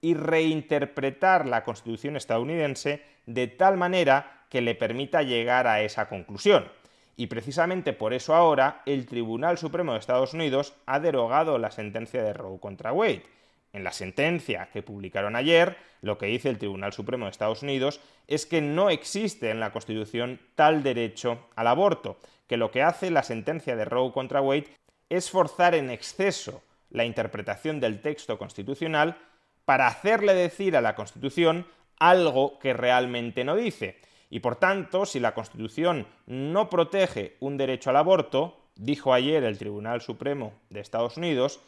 y 0.00 0.14
reinterpretar 0.14 1.48
la 1.48 1.64
Constitución 1.64 2.16
estadounidense 2.16 3.02
de 3.26 3.48
tal 3.48 3.76
manera 3.76 4.44
que 4.48 4.60
le 4.60 4.76
permita 4.76 5.24
llegar 5.24 5.66
a 5.66 5.82
esa 5.82 6.08
conclusión. 6.08 6.70
Y 7.16 7.26
precisamente 7.26 7.94
por 7.94 8.14
eso 8.14 8.32
ahora 8.32 8.82
el 8.86 9.06
Tribunal 9.06 9.58
Supremo 9.58 9.94
de 9.94 9.98
Estados 9.98 10.34
Unidos 10.34 10.72
ha 10.86 11.00
derogado 11.00 11.58
la 11.58 11.72
sentencia 11.72 12.22
de 12.22 12.32
Roe 12.32 12.60
contra 12.60 12.92
Wade. 12.92 13.24
En 13.72 13.84
la 13.84 13.92
sentencia 13.92 14.70
que 14.72 14.82
publicaron 14.82 15.36
ayer, 15.36 15.76
lo 16.00 16.16
que 16.16 16.26
dice 16.26 16.48
el 16.48 16.58
Tribunal 16.58 16.92
Supremo 16.92 17.26
de 17.26 17.30
Estados 17.30 17.62
Unidos 17.62 18.00
es 18.26 18.46
que 18.46 18.60
no 18.60 18.90
existe 18.90 19.50
en 19.50 19.60
la 19.60 19.72
Constitución 19.72 20.40
tal 20.54 20.82
derecho 20.82 21.46
al 21.54 21.66
aborto, 21.66 22.18
que 22.46 22.56
lo 22.56 22.70
que 22.70 22.82
hace 22.82 23.10
la 23.10 23.22
sentencia 23.22 23.76
de 23.76 23.84
Roe 23.84 24.12
contra 24.12 24.40
Wade 24.40 24.68
es 25.08 25.30
forzar 25.30 25.74
en 25.74 25.90
exceso 25.90 26.62
la 26.90 27.04
interpretación 27.04 27.80
del 27.80 28.00
texto 28.00 28.38
constitucional 28.38 29.18
para 29.64 29.86
hacerle 29.86 30.34
decir 30.34 30.76
a 30.76 30.80
la 30.80 30.94
Constitución 30.94 31.66
algo 31.98 32.58
que 32.58 32.72
realmente 32.72 33.44
no 33.44 33.54
dice. 33.54 34.00
Y 34.30 34.40
por 34.40 34.56
tanto, 34.56 35.06
si 35.06 35.20
la 35.20 35.34
Constitución 35.34 36.06
no 36.26 36.70
protege 36.70 37.36
un 37.40 37.56
derecho 37.56 37.90
al 37.90 37.96
aborto, 37.96 38.58
dijo 38.76 39.12
ayer 39.12 39.44
el 39.44 39.58
Tribunal 39.58 40.00
Supremo 40.00 40.54
de 40.70 40.80
Estados 40.80 41.16
Unidos, 41.16 41.60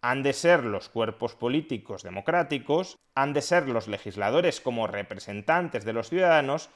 han 0.00 0.22
de 0.22 0.32
ser 0.32 0.64
los 0.64 0.88
cuerpos 0.88 1.34
políticos 1.34 2.02
democráticos, 2.02 2.98
han 3.14 3.32
de 3.32 3.42
ser 3.42 3.68
los 3.68 3.88
legisladores 3.88 4.60
como 4.60 4.86
representantes 4.86 5.84
de 5.84 5.92
los 5.92 6.08
ciudadanos 6.08 6.70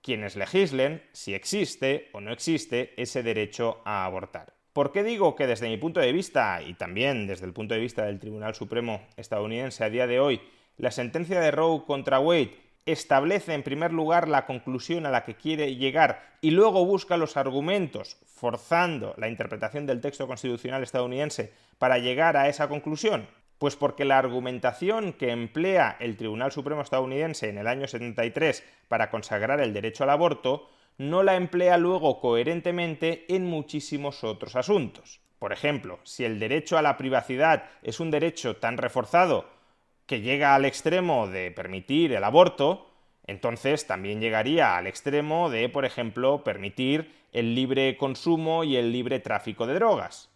quienes 0.00 0.36
legislen 0.36 1.02
si 1.12 1.34
existe 1.34 2.08
o 2.12 2.20
no 2.20 2.32
existe 2.32 2.94
ese 2.96 3.22
derecho 3.22 3.80
a 3.84 4.04
abortar. 4.04 4.54
¿Por 4.72 4.92
qué 4.92 5.02
digo 5.02 5.34
que 5.34 5.48
desde 5.48 5.68
mi 5.68 5.76
punto 5.76 5.98
de 5.98 6.12
vista, 6.12 6.62
y 6.62 6.74
también 6.74 7.26
desde 7.26 7.46
el 7.46 7.52
punto 7.52 7.74
de 7.74 7.80
vista 7.80 8.04
del 8.04 8.20
Tribunal 8.20 8.54
Supremo 8.54 9.08
estadounidense 9.16 9.82
a 9.82 9.90
día 9.90 10.06
de 10.06 10.20
hoy, 10.20 10.40
la 10.76 10.92
sentencia 10.92 11.40
de 11.40 11.50
Roe 11.50 11.84
contra 11.84 12.20
Wade 12.20 12.67
establece 12.92 13.54
en 13.54 13.62
primer 13.62 13.92
lugar 13.92 14.28
la 14.28 14.46
conclusión 14.46 15.06
a 15.06 15.10
la 15.10 15.24
que 15.24 15.36
quiere 15.36 15.76
llegar 15.76 16.22
y 16.40 16.50
luego 16.50 16.84
busca 16.84 17.16
los 17.16 17.36
argumentos, 17.36 18.16
forzando 18.26 19.14
la 19.16 19.28
interpretación 19.28 19.86
del 19.86 20.00
texto 20.00 20.26
constitucional 20.26 20.82
estadounidense 20.82 21.52
para 21.78 21.98
llegar 21.98 22.36
a 22.36 22.48
esa 22.48 22.68
conclusión? 22.68 23.28
Pues 23.58 23.76
porque 23.76 24.04
la 24.04 24.18
argumentación 24.18 25.12
que 25.12 25.30
emplea 25.30 25.96
el 26.00 26.16
Tribunal 26.16 26.52
Supremo 26.52 26.80
estadounidense 26.80 27.48
en 27.48 27.58
el 27.58 27.66
año 27.66 27.86
73 27.86 28.64
para 28.88 29.10
consagrar 29.10 29.60
el 29.60 29.74
derecho 29.74 30.04
al 30.04 30.10
aborto 30.10 30.68
no 30.96 31.22
la 31.22 31.36
emplea 31.36 31.76
luego 31.76 32.20
coherentemente 32.20 33.24
en 33.28 33.46
muchísimos 33.46 34.24
otros 34.24 34.56
asuntos. 34.56 35.20
Por 35.38 35.52
ejemplo, 35.52 36.00
si 36.02 36.24
el 36.24 36.40
derecho 36.40 36.78
a 36.78 36.82
la 36.82 36.96
privacidad 36.96 37.64
es 37.82 38.00
un 38.00 38.10
derecho 38.10 38.56
tan 38.56 38.76
reforzado 38.76 39.57
que 40.08 40.22
llega 40.22 40.54
al 40.54 40.64
extremo 40.64 41.28
de 41.28 41.52
permitir 41.52 42.14
el 42.14 42.24
aborto, 42.24 42.90
entonces 43.26 43.86
también 43.86 44.20
llegaría 44.20 44.78
al 44.78 44.86
extremo 44.86 45.50
de, 45.50 45.68
por 45.68 45.84
ejemplo, 45.84 46.42
permitir 46.42 47.14
el 47.30 47.54
libre 47.54 47.96
consumo 47.98 48.64
y 48.64 48.76
el 48.76 48.90
libre 48.90 49.20
tráfico 49.20 49.66
de 49.66 49.74
drogas. 49.74 50.30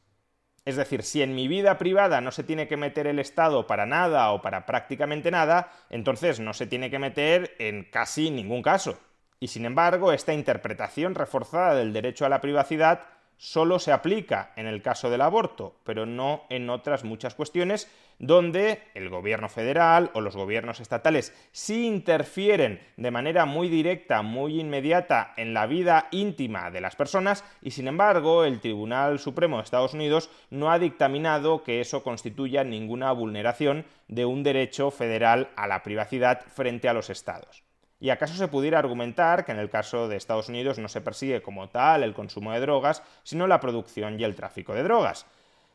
Es 0.67 0.77
decir, 0.77 1.03
si 1.03 1.23
en 1.23 1.35
mi 1.35 1.49
vida 1.49 1.79
privada 1.79 2.21
no 2.21 2.31
se 2.33 2.45
tiene 2.45 2.69
que 2.69 2.77
meter 2.77 3.07
el 3.07 3.19
Estado 3.19 3.67
para 3.67 3.87
nada 3.87 4.31
o 4.33 4.43
para 4.43 4.67
prácticamente 4.67 5.31
nada, 5.31 5.73
entonces 5.89 6.39
no 6.39 6.53
se 6.53 6.67
tiene 6.67 6.91
que 6.91 6.99
meter 6.99 7.57
en 7.59 7.85
casi 7.85 8.31
ningún 8.31 8.63
caso. 8.63 9.01
Y 9.41 9.49
sin 9.49 9.65
embargo, 9.65 10.13
esta 10.13 10.35
interpretación 10.35 11.15
reforzada 11.15 11.75
del 11.75 11.95
derecho 11.95 12.27
a 12.27 12.29
la 12.29 12.43
privacidad 12.43 13.07
solo 13.43 13.81
se 13.81 13.91
aplica 13.91 14.53
en 14.55 14.69
el 14.69 14.83
caso 14.83 15.11
del 15.11 15.21
aborto, 15.21 15.75
pero 15.83 16.07
no 16.07 16.45
en 16.49 16.71
otras 16.71 17.03
muchas 17.03 17.35
cuestiones 17.35 17.91
donde 18.21 18.85
el 18.95 19.09
gobierno 19.09 19.49
federal 19.49 20.13
o 20.15 20.21
los 20.21 20.37
gobiernos 20.37 20.79
estatales 20.79 21.35
sí 21.51 21.85
interfieren 21.85 22.81
de 22.97 23.11
manera 23.11 23.45
muy 23.45 23.69
directa, 23.69 24.23
muy 24.23 24.61
inmediata 24.61 25.35
en 25.37 25.55
la 25.55 25.67
vida 25.67 26.07
íntima 26.13 26.71
de 26.71 26.83
las 26.83 26.95
personas 26.95 27.45
y 27.61 27.73
sin 27.73 27.89
embargo 27.89 28.45
el 28.45 28.61
Tribunal 28.61 29.19
Supremo 29.19 29.57
de 29.57 29.65
Estados 29.65 29.95
Unidos 29.95 30.31
no 30.51 30.71
ha 30.71 30.79
dictaminado 30.79 31.65
que 31.65 31.81
eso 31.81 32.05
constituya 32.05 32.63
ninguna 32.63 33.11
vulneración 33.11 33.87
de 34.07 34.25
un 34.25 34.45
derecho 34.45 34.93
federal 34.93 35.49
a 35.57 35.67
la 35.67 35.83
privacidad 35.83 36.43
frente 36.47 36.89
a 36.89 36.95
los 36.95 37.11
estados. 37.11 37.65
¿Y 38.03 38.11
acaso 38.11 38.35
se 38.35 38.49
pudiera 38.49 38.81
argumentar 38.81 39.45
que 39.45 39.53
en 39.53 39.61
el 39.61 39.71
caso 39.71 40.09
de 40.09 40.17
Estados 40.17 40.49
Unidos 40.49 40.77
no 40.81 40.88
se 40.88 41.01
persigue 41.01 41.41
como 41.41 41.69
tal 41.69 42.03
el 42.03 42.15
consumo 42.15 42.51
de 42.51 42.59
drogas, 42.59 43.01
sino 43.23 43.47
la 43.47 43.61
producción 43.61 44.19
y 44.19 44.25
el 44.25 44.35
tráfico 44.35 44.75
de 44.75 44.83
drogas? 44.83 45.25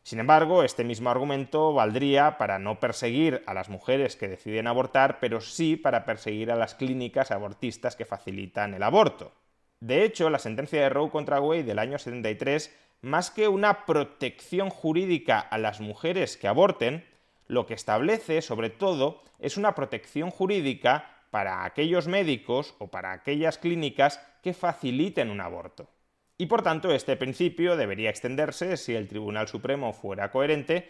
Sin 0.04 0.20
embargo, 0.20 0.62
este 0.64 0.84
mismo 0.84 1.10
argumento 1.10 1.72
valdría 1.72 2.38
para 2.38 2.60
no 2.60 2.82
perseguir 2.82 3.44
a 3.48 3.54
las 3.54 3.70
mujeres 3.70 4.18
que 4.18 4.28
deciden 4.28 4.68
abortar, 4.68 5.20
pero 5.22 5.40
sí 5.40 5.78
para 5.78 6.04
perseguir 6.04 6.52
a 6.52 6.58
las 6.58 6.76
clínicas 6.76 7.32
abortistas 7.32 7.96
que 7.96 8.04
facilitan 8.04 8.74
el 8.74 8.84
aborto. 8.84 9.32
De 9.80 10.04
hecho, 10.04 10.30
la 10.30 10.40
sentencia 10.40 10.82
de 10.82 10.90
Roe 10.90 11.10
contra 11.10 11.40
Wade 11.40 11.64
del 11.64 11.80
año 11.80 11.98
73, 11.98 12.78
más 13.04 13.32
que 13.32 13.48
una 13.48 13.86
protección 13.86 14.70
jurídica 14.70 15.40
a 15.40 15.58
las 15.58 15.80
mujeres 15.80 16.36
que 16.36 16.50
aborten, 16.50 17.06
lo 17.48 17.66
que 17.66 17.74
establece, 17.74 18.42
sobre 18.42 18.70
todo, 18.70 19.22
es 19.40 19.56
una 19.56 19.76
protección 19.76 20.30
jurídica 20.30 21.14
para 21.30 21.66
aquellos 21.66 22.08
médicos 22.08 22.76
o 22.80 22.88
para 22.88 23.12
aquellas 23.12 23.58
clínicas 23.58 24.20
que 24.42 24.54
faciliten 24.54 25.30
un 25.30 25.42
aborto. 25.42 25.90
Y 26.38 26.46
por 26.46 26.62
tanto, 26.62 26.92
este 26.92 27.16
principio 27.16 27.76
debería 27.76 28.10
extenderse, 28.10 28.78
si 28.78 28.94
el 28.94 29.08
Tribunal 29.08 29.48
Supremo 29.48 29.92
fuera 29.94 30.32
coherente, 30.32 30.90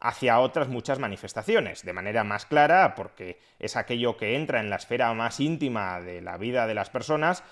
hacia 0.00 0.40
otras 0.40 0.68
muchas 0.68 0.98
manifestaciones, 0.98 1.84
de 1.84 1.92
manera 1.92 2.24
más 2.24 2.46
clara, 2.46 2.94
porque 2.94 3.38
es 3.58 3.76
aquello 3.76 4.16
que 4.16 4.36
entra 4.36 4.60
en 4.60 4.70
la 4.70 4.76
esfera 4.76 5.12
más 5.14 5.40
íntima 5.40 6.00
de 6.00 6.20
la 6.20 6.36
vida 6.36 6.66
de 6.66 6.74
las 6.74 6.90
personas, 6.90 7.42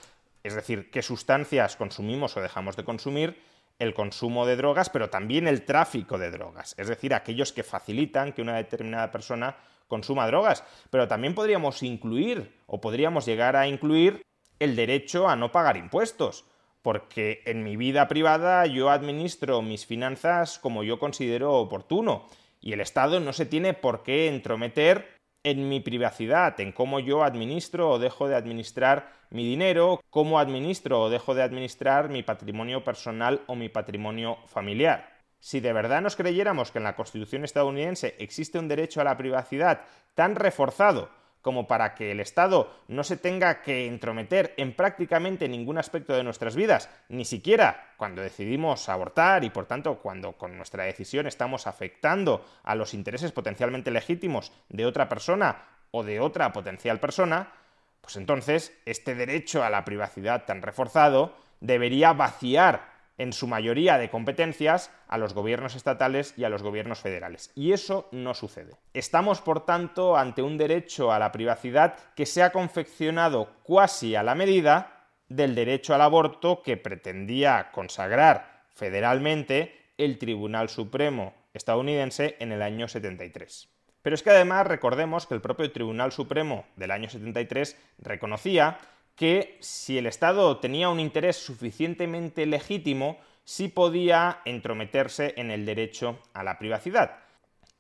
es 0.42 0.54
decir, 0.54 0.90
qué 0.90 1.02
sustancias 1.02 1.76
consumimos 1.76 2.36
o 2.36 2.40
dejamos 2.40 2.76
de 2.76 2.84
consumir, 2.84 3.42
el 3.78 3.94
consumo 3.94 4.46
de 4.46 4.56
drogas, 4.56 4.90
pero 4.90 5.10
también 5.10 5.46
el 5.46 5.64
tráfico 5.64 6.18
de 6.18 6.30
drogas, 6.30 6.74
es 6.78 6.88
decir, 6.88 7.14
aquellos 7.14 7.52
que 7.52 7.62
facilitan 7.62 8.32
que 8.32 8.42
una 8.42 8.56
determinada 8.56 9.10
persona 9.10 9.56
consuma 9.88 10.26
drogas, 10.26 10.64
pero 10.90 11.08
también 11.08 11.34
podríamos 11.34 11.82
incluir 11.82 12.52
o 12.66 12.80
podríamos 12.80 13.26
llegar 13.26 13.56
a 13.56 13.68
incluir 13.68 14.22
el 14.58 14.76
derecho 14.76 15.28
a 15.28 15.36
no 15.36 15.52
pagar 15.52 15.76
impuestos, 15.76 16.44
porque 16.82 17.42
en 17.46 17.62
mi 17.62 17.76
vida 17.76 18.08
privada 18.08 18.66
yo 18.66 18.90
administro 18.90 19.62
mis 19.62 19.86
finanzas 19.86 20.58
como 20.58 20.82
yo 20.82 20.98
considero 20.98 21.54
oportuno 21.54 22.26
y 22.60 22.72
el 22.72 22.80
Estado 22.80 23.20
no 23.20 23.32
se 23.32 23.46
tiene 23.46 23.74
por 23.74 24.02
qué 24.02 24.28
entrometer 24.28 25.16
en 25.44 25.68
mi 25.68 25.78
privacidad, 25.78 26.58
en 26.60 26.72
cómo 26.72 26.98
yo 26.98 27.22
administro 27.22 27.90
o 27.90 27.98
dejo 28.00 28.26
de 28.26 28.34
administrar 28.34 29.12
mi 29.30 29.44
dinero, 29.44 30.00
cómo 30.10 30.40
administro 30.40 31.02
o 31.02 31.10
dejo 31.10 31.34
de 31.34 31.42
administrar 31.44 32.08
mi 32.08 32.24
patrimonio 32.24 32.82
personal 32.82 33.42
o 33.46 33.54
mi 33.54 33.68
patrimonio 33.68 34.38
familiar. 34.46 35.15
Si 35.46 35.60
de 35.60 35.72
verdad 35.72 36.02
nos 36.02 36.16
creyéramos 36.16 36.72
que 36.72 36.78
en 36.78 36.82
la 36.82 36.96
Constitución 36.96 37.44
estadounidense 37.44 38.16
existe 38.18 38.58
un 38.58 38.66
derecho 38.66 39.00
a 39.00 39.04
la 39.04 39.16
privacidad 39.16 39.82
tan 40.16 40.34
reforzado 40.34 41.08
como 41.40 41.68
para 41.68 41.94
que 41.94 42.10
el 42.10 42.18
Estado 42.18 42.68
no 42.88 43.04
se 43.04 43.16
tenga 43.16 43.62
que 43.62 43.86
entrometer 43.86 44.54
en 44.56 44.74
prácticamente 44.74 45.48
ningún 45.48 45.78
aspecto 45.78 46.14
de 46.14 46.24
nuestras 46.24 46.56
vidas, 46.56 46.90
ni 47.08 47.24
siquiera 47.24 47.92
cuando 47.96 48.22
decidimos 48.22 48.88
abortar 48.88 49.44
y 49.44 49.50
por 49.50 49.66
tanto 49.66 49.98
cuando 49.98 50.32
con 50.32 50.56
nuestra 50.56 50.82
decisión 50.82 51.28
estamos 51.28 51.68
afectando 51.68 52.44
a 52.64 52.74
los 52.74 52.92
intereses 52.92 53.30
potencialmente 53.30 53.92
legítimos 53.92 54.50
de 54.68 54.84
otra 54.84 55.08
persona 55.08 55.62
o 55.92 56.02
de 56.02 56.18
otra 56.18 56.52
potencial 56.52 56.98
persona, 56.98 57.52
pues 58.00 58.16
entonces 58.16 58.76
este 58.84 59.14
derecho 59.14 59.62
a 59.62 59.70
la 59.70 59.84
privacidad 59.84 60.44
tan 60.44 60.60
reforzado 60.60 61.36
debería 61.60 62.12
vaciar 62.14 62.95
en 63.18 63.32
su 63.32 63.46
mayoría 63.46 63.98
de 63.98 64.10
competencias 64.10 64.90
a 65.08 65.18
los 65.18 65.34
gobiernos 65.34 65.74
estatales 65.74 66.34
y 66.36 66.44
a 66.44 66.48
los 66.48 66.62
gobiernos 66.62 67.00
federales. 67.00 67.50
Y 67.54 67.72
eso 67.72 68.08
no 68.12 68.34
sucede. 68.34 68.74
Estamos, 68.94 69.40
por 69.40 69.64
tanto, 69.64 70.16
ante 70.16 70.42
un 70.42 70.58
derecho 70.58 71.12
a 71.12 71.18
la 71.18 71.32
privacidad 71.32 71.96
que 72.14 72.26
se 72.26 72.42
ha 72.42 72.52
confeccionado 72.52 73.50
cuasi 73.62 74.14
a 74.14 74.22
la 74.22 74.34
medida 74.34 75.08
del 75.28 75.54
derecho 75.54 75.94
al 75.94 76.02
aborto 76.02 76.62
que 76.62 76.76
pretendía 76.76 77.70
consagrar 77.72 78.64
federalmente 78.68 79.86
el 79.98 80.18
Tribunal 80.18 80.68
Supremo 80.68 81.34
estadounidense 81.54 82.36
en 82.38 82.52
el 82.52 82.62
año 82.62 82.86
73. 82.86 83.68
Pero 84.02 84.14
es 84.14 84.22
que 84.22 84.30
además 84.30 84.66
recordemos 84.66 85.26
que 85.26 85.34
el 85.34 85.40
propio 85.40 85.72
Tribunal 85.72 86.12
Supremo 86.12 86.66
del 86.76 86.92
año 86.92 87.08
73 87.08 87.76
reconocía 87.98 88.78
que 89.16 89.56
si 89.60 89.98
el 89.98 90.06
Estado 90.06 90.58
tenía 90.58 90.90
un 90.90 91.00
interés 91.00 91.36
suficientemente 91.36 92.46
legítimo, 92.46 93.18
sí 93.44 93.68
podía 93.68 94.40
entrometerse 94.44 95.34
en 95.36 95.50
el 95.50 95.64
derecho 95.64 96.18
a 96.34 96.44
la 96.44 96.58
privacidad. 96.58 97.18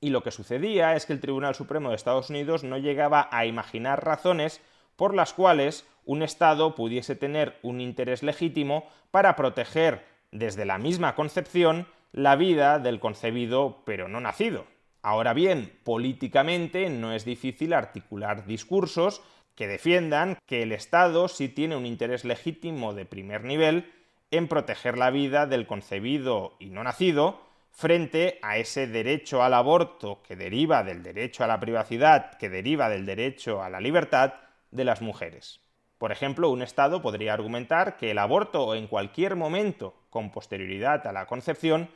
Y 0.00 0.10
lo 0.10 0.22
que 0.22 0.30
sucedía 0.30 0.94
es 0.94 1.06
que 1.06 1.12
el 1.12 1.20
Tribunal 1.20 1.54
Supremo 1.54 1.90
de 1.90 1.96
Estados 1.96 2.30
Unidos 2.30 2.64
no 2.64 2.78
llegaba 2.78 3.28
a 3.30 3.46
imaginar 3.46 4.04
razones 4.04 4.60
por 4.96 5.14
las 5.14 5.34
cuales 5.34 5.86
un 6.04 6.22
Estado 6.22 6.74
pudiese 6.74 7.16
tener 7.16 7.58
un 7.62 7.80
interés 7.80 8.22
legítimo 8.22 8.88
para 9.10 9.36
proteger 9.36 10.06
desde 10.32 10.64
la 10.64 10.78
misma 10.78 11.14
concepción 11.14 11.86
la 12.12 12.36
vida 12.36 12.78
del 12.78 12.98
concebido 12.98 13.82
pero 13.84 14.08
no 14.08 14.20
nacido. 14.20 14.64
Ahora 15.02 15.34
bien, 15.34 15.78
políticamente 15.84 16.88
no 16.88 17.12
es 17.12 17.24
difícil 17.24 17.72
articular 17.72 18.46
discursos 18.46 19.22
que 19.56 19.66
defiendan 19.66 20.38
que 20.46 20.62
el 20.62 20.70
Estado 20.70 21.28
sí 21.28 21.48
tiene 21.48 21.76
un 21.76 21.86
interés 21.86 22.24
legítimo 22.24 22.94
de 22.94 23.06
primer 23.06 23.42
nivel 23.42 23.90
en 24.30 24.48
proteger 24.48 24.98
la 24.98 25.10
vida 25.10 25.46
del 25.46 25.66
concebido 25.66 26.56
y 26.60 26.66
no 26.66 26.84
nacido 26.84 27.40
frente 27.72 28.38
a 28.42 28.58
ese 28.58 28.86
derecho 28.86 29.42
al 29.42 29.54
aborto 29.54 30.22
que 30.22 30.36
deriva 30.36 30.84
del 30.84 31.02
derecho 31.02 31.44
a 31.44 31.46
la 31.46 31.60
privacidad, 31.60 32.36
que 32.38 32.48
deriva 32.48 32.88
del 32.88 33.06
derecho 33.06 33.62
a 33.62 33.70
la 33.70 33.80
libertad 33.80 34.34
de 34.70 34.84
las 34.84 35.02
mujeres. 35.02 35.60
Por 35.98 36.12
ejemplo, 36.12 36.50
un 36.50 36.62
Estado 36.62 37.00
podría 37.00 37.32
argumentar 37.32 37.96
que 37.96 38.10
el 38.10 38.18
aborto 38.18 38.74
en 38.74 38.86
cualquier 38.86 39.36
momento 39.36 39.94
con 40.10 40.30
posterioridad 40.30 41.06
a 41.06 41.12
la 41.12 41.26
concepción 41.26 41.88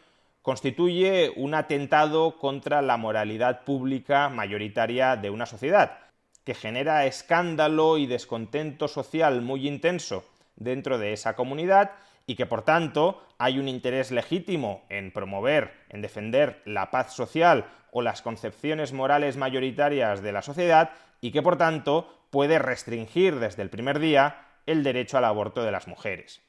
constituye 0.42 1.32
un 1.36 1.54
atentado 1.54 2.38
contra 2.38 2.80
la 2.80 2.96
moralidad 2.96 3.64
pública 3.64 4.30
mayoritaria 4.30 5.16
de 5.16 5.28
una 5.28 5.44
sociedad, 5.44 5.98
que 6.44 6.54
genera 6.54 7.06
escándalo 7.06 7.98
y 7.98 8.06
descontento 8.06 8.88
social 8.88 9.42
muy 9.42 9.68
intenso 9.68 10.24
dentro 10.56 10.98
de 10.98 11.12
esa 11.12 11.36
comunidad 11.36 11.92
y 12.26 12.36
que 12.36 12.46
por 12.46 12.62
tanto 12.62 13.22
hay 13.38 13.58
un 13.58 13.68
interés 13.68 14.10
legítimo 14.10 14.84
en 14.88 15.12
promover, 15.12 15.72
en 15.88 16.02
defender 16.02 16.62
la 16.64 16.90
paz 16.90 17.14
social 17.14 17.66
o 17.90 18.02
las 18.02 18.22
concepciones 18.22 18.92
morales 18.92 19.36
mayoritarias 19.36 20.22
de 20.22 20.32
la 20.32 20.42
sociedad 20.42 20.90
y 21.20 21.32
que 21.32 21.42
por 21.42 21.56
tanto 21.56 22.08
puede 22.30 22.58
restringir 22.58 23.40
desde 23.40 23.62
el 23.62 23.70
primer 23.70 23.98
día 23.98 24.46
el 24.66 24.82
derecho 24.82 25.18
al 25.18 25.24
aborto 25.24 25.64
de 25.64 25.72
las 25.72 25.88
mujeres. 25.88 26.42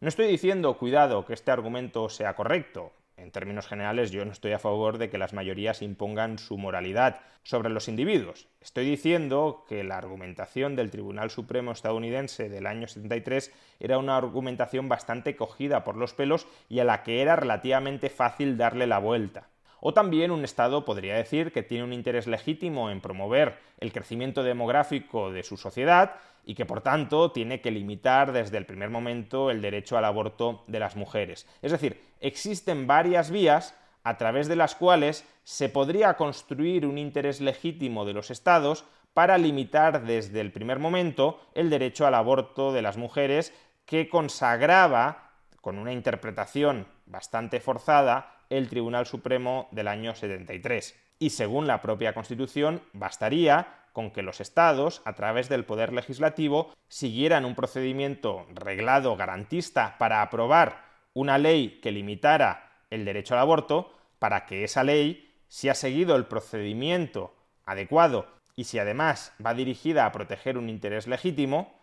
No 0.00 0.08
estoy 0.08 0.26
diciendo, 0.26 0.76
cuidado, 0.78 1.24
que 1.24 1.32
este 1.32 1.50
argumento 1.50 2.08
sea 2.08 2.34
correcto, 2.34 2.92
en 3.16 3.30
términos 3.30 3.66
generales, 3.66 4.10
yo 4.10 4.24
no 4.24 4.32
estoy 4.32 4.52
a 4.52 4.58
favor 4.58 4.98
de 4.98 5.08
que 5.08 5.18
las 5.18 5.32
mayorías 5.32 5.82
impongan 5.82 6.38
su 6.38 6.58
moralidad 6.58 7.20
sobre 7.42 7.70
los 7.70 7.88
individuos. 7.88 8.48
Estoy 8.60 8.86
diciendo 8.86 9.64
que 9.68 9.84
la 9.84 9.98
argumentación 9.98 10.76
del 10.76 10.90
Tribunal 10.90 11.30
Supremo 11.30 11.72
estadounidense 11.72 12.48
del 12.48 12.66
año 12.66 12.88
73 12.88 13.52
era 13.80 13.98
una 13.98 14.16
argumentación 14.16 14.88
bastante 14.88 15.36
cogida 15.36 15.84
por 15.84 15.96
los 15.96 16.14
pelos 16.14 16.46
y 16.68 16.80
a 16.80 16.84
la 16.84 17.02
que 17.02 17.22
era 17.22 17.36
relativamente 17.36 18.10
fácil 18.10 18.56
darle 18.56 18.86
la 18.86 18.98
vuelta. 18.98 19.48
O 19.80 19.92
también 19.92 20.30
un 20.30 20.44
Estado 20.44 20.86
podría 20.86 21.14
decir 21.14 21.52
que 21.52 21.62
tiene 21.62 21.84
un 21.84 21.92
interés 21.92 22.26
legítimo 22.26 22.90
en 22.90 23.02
promover 23.02 23.58
el 23.80 23.92
crecimiento 23.92 24.42
demográfico 24.42 25.30
de 25.30 25.42
su 25.42 25.58
sociedad 25.58 26.14
y 26.44 26.54
que 26.54 26.66
por 26.66 26.80
tanto 26.80 27.32
tiene 27.32 27.60
que 27.60 27.70
limitar 27.70 28.32
desde 28.32 28.58
el 28.58 28.66
primer 28.66 28.90
momento 28.90 29.50
el 29.50 29.60
derecho 29.62 29.96
al 29.96 30.04
aborto 30.04 30.64
de 30.66 30.78
las 30.78 30.96
mujeres. 30.96 31.46
Es 31.62 31.72
decir, 31.72 32.00
existen 32.20 32.86
varias 32.86 33.30
vías 33.30 33.76
a 34.02 34.18
través 34.18 34.48
de 34.48 34.56
las 34.56 34.74
cuales 34.74 35.26
se 35.44 35.68
podría 35.68 36.14
construir 36.14 36.86
un 36.86 36.98
interés 36.98 37.40
legítimo 37.40 38.04
de 38.04 38.12
los 38.12 38.30
Estados 38.30 38.84
para 39.14 39.38
limitar 39.38 40.04
desde 40.04 40.40
el 40.40 40.52
primer 40.52 40.78
momento 40.78 41.40
el 41.54 41.70
derecho 41.70 42.06
al 42.06 42.14
aborto 42.14 42.72
de 42.72 42.82
las 42.82 42.96
mujeres 42.96 43.54
que 43.86 44.08
consagraba, 44.08 45.30
con 45.60 45.78
una 45.78 45.92
interpretación 45.92 46.86
bastante 47.06 47.60
forzada, 47.60 48.36
el 48.50 48.68
Tribunal 48.68 49.06
Supremo 49.06 49.68
del 49.70 49.88
año 49.88 50.14
73. 50.14 50.94
Y 51.18 51.30
según 51.30 51.66
la 51.66 51.80
propia 51.80 52.12
Constitución, 52.12 52.82
bastaría 52.92 53.83
con 53.94 54.10
que 54.10 54.22
los 54.22 54.40
estados, 54.40 55.00
a 55.04 55.14
través 55.14 55.48
del 55.48 55.64
poder 55.64 55.92
legislativo, 55.92 56.74
siguieran 56.88 57.44
un 57.44 57.54
procedimiento 57.54 58.44
reglado 58.52 59.16
garantista 59.16 59.96
para 59.98 60.20
aprobar 60.20 60.84
una 61.14 61.38
ley 61.38 61.78
que 61.80 61.92
limitara 61.92 62.72
el 62.90 63.04
derecho 63.04 63.34
al 63.34 63.40
aborto, 63.40 63.94
para 64.18 64.46
que 64.46 64.64
esa 64.64 64.82
ley, 64.82 65.32
si 65.48 65.68
ha 65.68 65.74
seguido 65.74 66.16
el 66.16 66.26
procedimiento 66.26 67.34
adecuado 67.64 68.26
y 68.56 68.64
si 68.64 68.80
además 68.80 69.32
va 69.44 69.54
dirigida 69.54 70.06
a 70.06 70.12
proteger 70.12 70.58
un 70.58 70.68
interés 70.68 71.06
legítimo, 71.06 71.80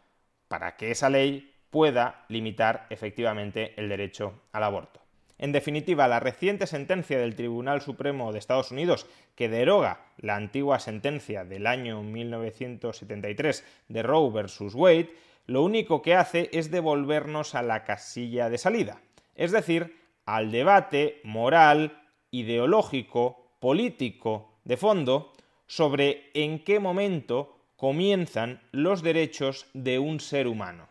para 0.50 0.76
que 0.76 0.91
esa 0.91 1.10
ley 1.10 1.56
pueda 1.69 2.26
limitar 2.28 2.88
efectivamente 2.89 3.74
el 3.78 3.88
derecho 3.88 4.34
al 4.52 4.63
aborto. 4.63 5.01
En 5.41 5.51
definitiva, 5.51 6.08
la 6.08 6.19
reciente 6.19 6.67
sentencia 6.67 7.17
del 7.17 7.36
Tribunal 7.36 7.82
Supremo 7.82 8.32
de 8.32 8.38
Estados 8.38 8.69
Unidos, 8.69 9.08
que 9.34 9.49
deroga 9.49 10.06
la 10.17 10.36
antigua 10.36 10.77
sentencia 10.77 11.43
del 11.45 11.65
año 11.65 12.04
1973 12.04 13.65
de 13.88 14.04
Roe 14.04 14.32
versus 14.32 14.75
Wade, 14.75 15.10
lo 15.47 15.63
único 15.63 16.04
que 16.04 16.13
hace 16.13 16.51
es 16.54 16.69
devolvernos 16.69 17.56
a 17.56 17.63
la 17.63 17.84
casilla 17.84 18.51
de 18.51 18.60
salida, 18.60 19.01
es 19.34 19.51
decir, 19.51 19.97
al 20.27 20.51
debate 20.51 21.21
moral, 21.23 22.04
ideológico, 22.30 23.56
político, 23.60 24.60
de 24.63 24.77
fondo, 24.77 25.34
sobre 25.65 26.30
en 26.36 26.63
qué 26.63 26.80
momento 26.80 27.58
comienzan 27.77 28.62
los 28.71 29.01
derechos 29.01 29.65
de 29.73 29.97
un 29.97 30.19
ser 30.19 30.47
humano 30.47 30.90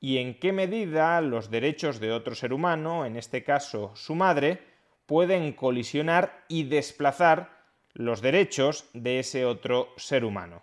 y 0.00 0.18
en 0.18 0.38
qué 0.38 0.52
medida 0.52 1.20
los 1.20 1.50
derechos 1.50 2.00
de 2.00 2.12
otro 2.12 2.34
ser 2.34 2.52
humano, 2.52 3.04
en 3.04 3.16
este 3.16 3.42
caso 3.42 3.92
su 3.94 4.14
madre, 4.14 4.62
pueden 5.06 5.52
colisionar 5.52 6.44
y 6.48 6.64
desplazar 6.64 7.58
los 7.94 8.20
derechos 8.20 8.88
de 8.92 9.18
ese 9.18 9.44
otro 9.44 9.88
ser 9.96 10.24
humano. 10.24 10.62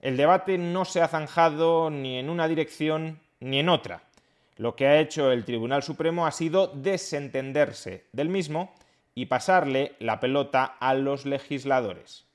El 0.00 0.16
debate 0.16 0.58
no 0.58 0.84
se 0.84 1.00
ha 1.00 1.08
zanjado 1.08 1.88
ni 1.88 2.18
en 2.18 2.28
una 2.28 2.46
dirección 2.46 3.20
ni 3.40 3.58
en 3.58 3.70
otra. 3.70 4.02
Lo 4.56 4.76
que 4.76 4.86
ha 4.86 5.00
hecho 5.00 5.32
el 5.32 5.44
Tribunal 5.44 5.82
Supremo 5.82 6.26
ha 6.26 6.30
sido 6.30 6.66
desentenderse 6.66 8.06
del 8.12 8.28
mismo 8.28 8.74
y 9.14 9.26
pasarle 9.26 9.96
la 9.98 10.20
pelota 10.20 10.64
a 10.64 10.94
los 10.94 11.24
legisladores. 11.24 12.26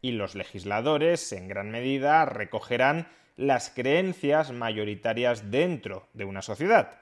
Y 0.00 0.12
los 0.12 0.34
legisladores, 0.34 1.32
en 1.32 1.48
gran 1.48 1.70
medida, 1.70 2.24
recogerán 2.24 3.08
las 3.40 3.70
creencias 3.70 4.52
mayoritarias 4.52 5.50
dentro 5.50 6.06
de 6.12 6.26
una 6.26 6.42
sociedad. 6.42 7.00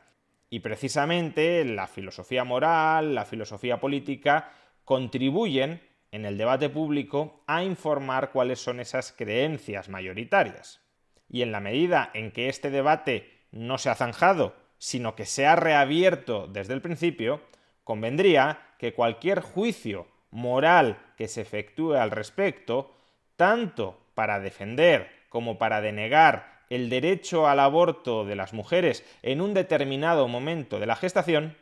Y 0.49 0.61
precisamente 0.61 1.65
la 1.65 1.89
filosofía 1.89 2.45
moral, 2.45 3.17
la 3.17 3.25
filosofía 3.25 3.81
política 3.81 4.53
contribuyen 4.85 5.83
en 6.13 6.25
el 6.25 6.39
debate 6.39 6.69
público 6.69 7.43
a 7.49 7.65
informar 7.65 8.31
cuáles 8.31 8.61
son 8.61 8.79
esas 8.79 9.11
creencias 9.11 9.89
mayoritarias. 9.89 10.81
Y 11.29 11.43
en 11.43 11.51
la 11.51 11.59
medida 11.59 12.09
en 12.15 12.31
que 12.31 12.49
este 12.49 12.71
debate 12.71 13.47
no 13.51 13.77
se 13.77 13.91
ha 13.91 13.97
zanjado, 13.97 14.55
sino 14.79 15.17
que 15.17 15.27
se 15.27 15.45
ha 15.45 15.57
reabierto 15.57 16.47
desde 16.47 16.73
el 16.73 16.81
principio, 16.81 17.43
convendría 17.83 18.61
que 18.79 18.95
cualquier 18.95 19.41
juicio 19.41 20.07
moral 20.31 20.99
que 21.17 21.27
se 21.27 21.41
efectúe 21.41 21.95
al 21.95 22.13
respecto, 22.13 22.95
tanto 23.35 23.99
para 24.15 24.39
defender 24.39 25.18
como 25.29 25.59
para 25.59 25.81
denegar 25.81 26.59
el 26.71 26.91
derecho 26.91 27.49
al 27.49 27.61
aborto 27.61 28.25
de 28.25 28.37
las 28.37 28.53
mujeres 28.53 29.05
en 29.23 29.41
un 29.41 29.55
determinado 29.55 30.29
momento 30.29 30.79
de 30.81 30.87
la 30.87 30.97
gestación, 30.97 31.57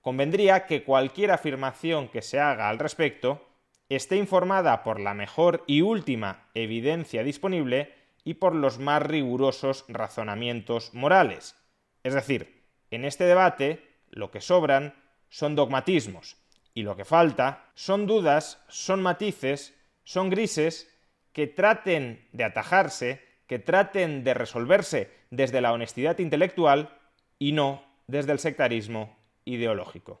convendría 0.00 0.66
que 0.66 0.82
cualquier 0.82 1.30
afirmación 1.30 2.08
que 2.08 2.22
se 2.22 2.40
haga 2.40 2.68
al 2.68 2.78
respecto 2.78 3.46
esté 3.88 4.16
informada 4.16 4.82
por 4.82 5.00
la 5.00 5.14
mejor 5.14 5.64
y 5.66 5.82
última 5.82 6.48
evidencia 6.54 7.22
disponible 7.22 7.94
y 8.24 8.34
por 8.34 8.54
los 8.54 8.78
más 8.78 9.02
rigurosos 9.02 9.84
razonamientos 9.88 10.94
morales. 10.94 11.56
Es 12.02 12.14
decir, 12.14 12.64
en 12.90 13.04
este 13.04 13.24
debate 13.24 13.84
lo 14.10 14.30
que 14.30 14.40
sobran 14.40 14.94
son 15.28 15.54
dogmatismos 15.54 16.36
y 16.74 16.82
lo 16.82 16.96
que 16.96 17.04
falta 17.04 17.70
son 17.74 18.06
dudas, 18.06 18.62
son 18.68 19.02
matices, 19.02 19.74
son 20.04 20.30
grises 20.30 20.89
que 21.32 21.46
traten 21.46 22.26
de 22.32 22.44
atajarse, 22.44 23.22
que 23.46 23.58
traten 23.58 24.24
de 24.24 24.34
resolverse 24.34 25.10
desde 25.30 25.60
la 25.60 25.72
honestidad 25.72 26.18
intelectual 26.18 26.96
y 27.38 27.52
no 27.52 27.82
desde 28.06 28.32
el 28.32 28.38
sectarismo 28.38 29.16
ideológico. 29.44 30.20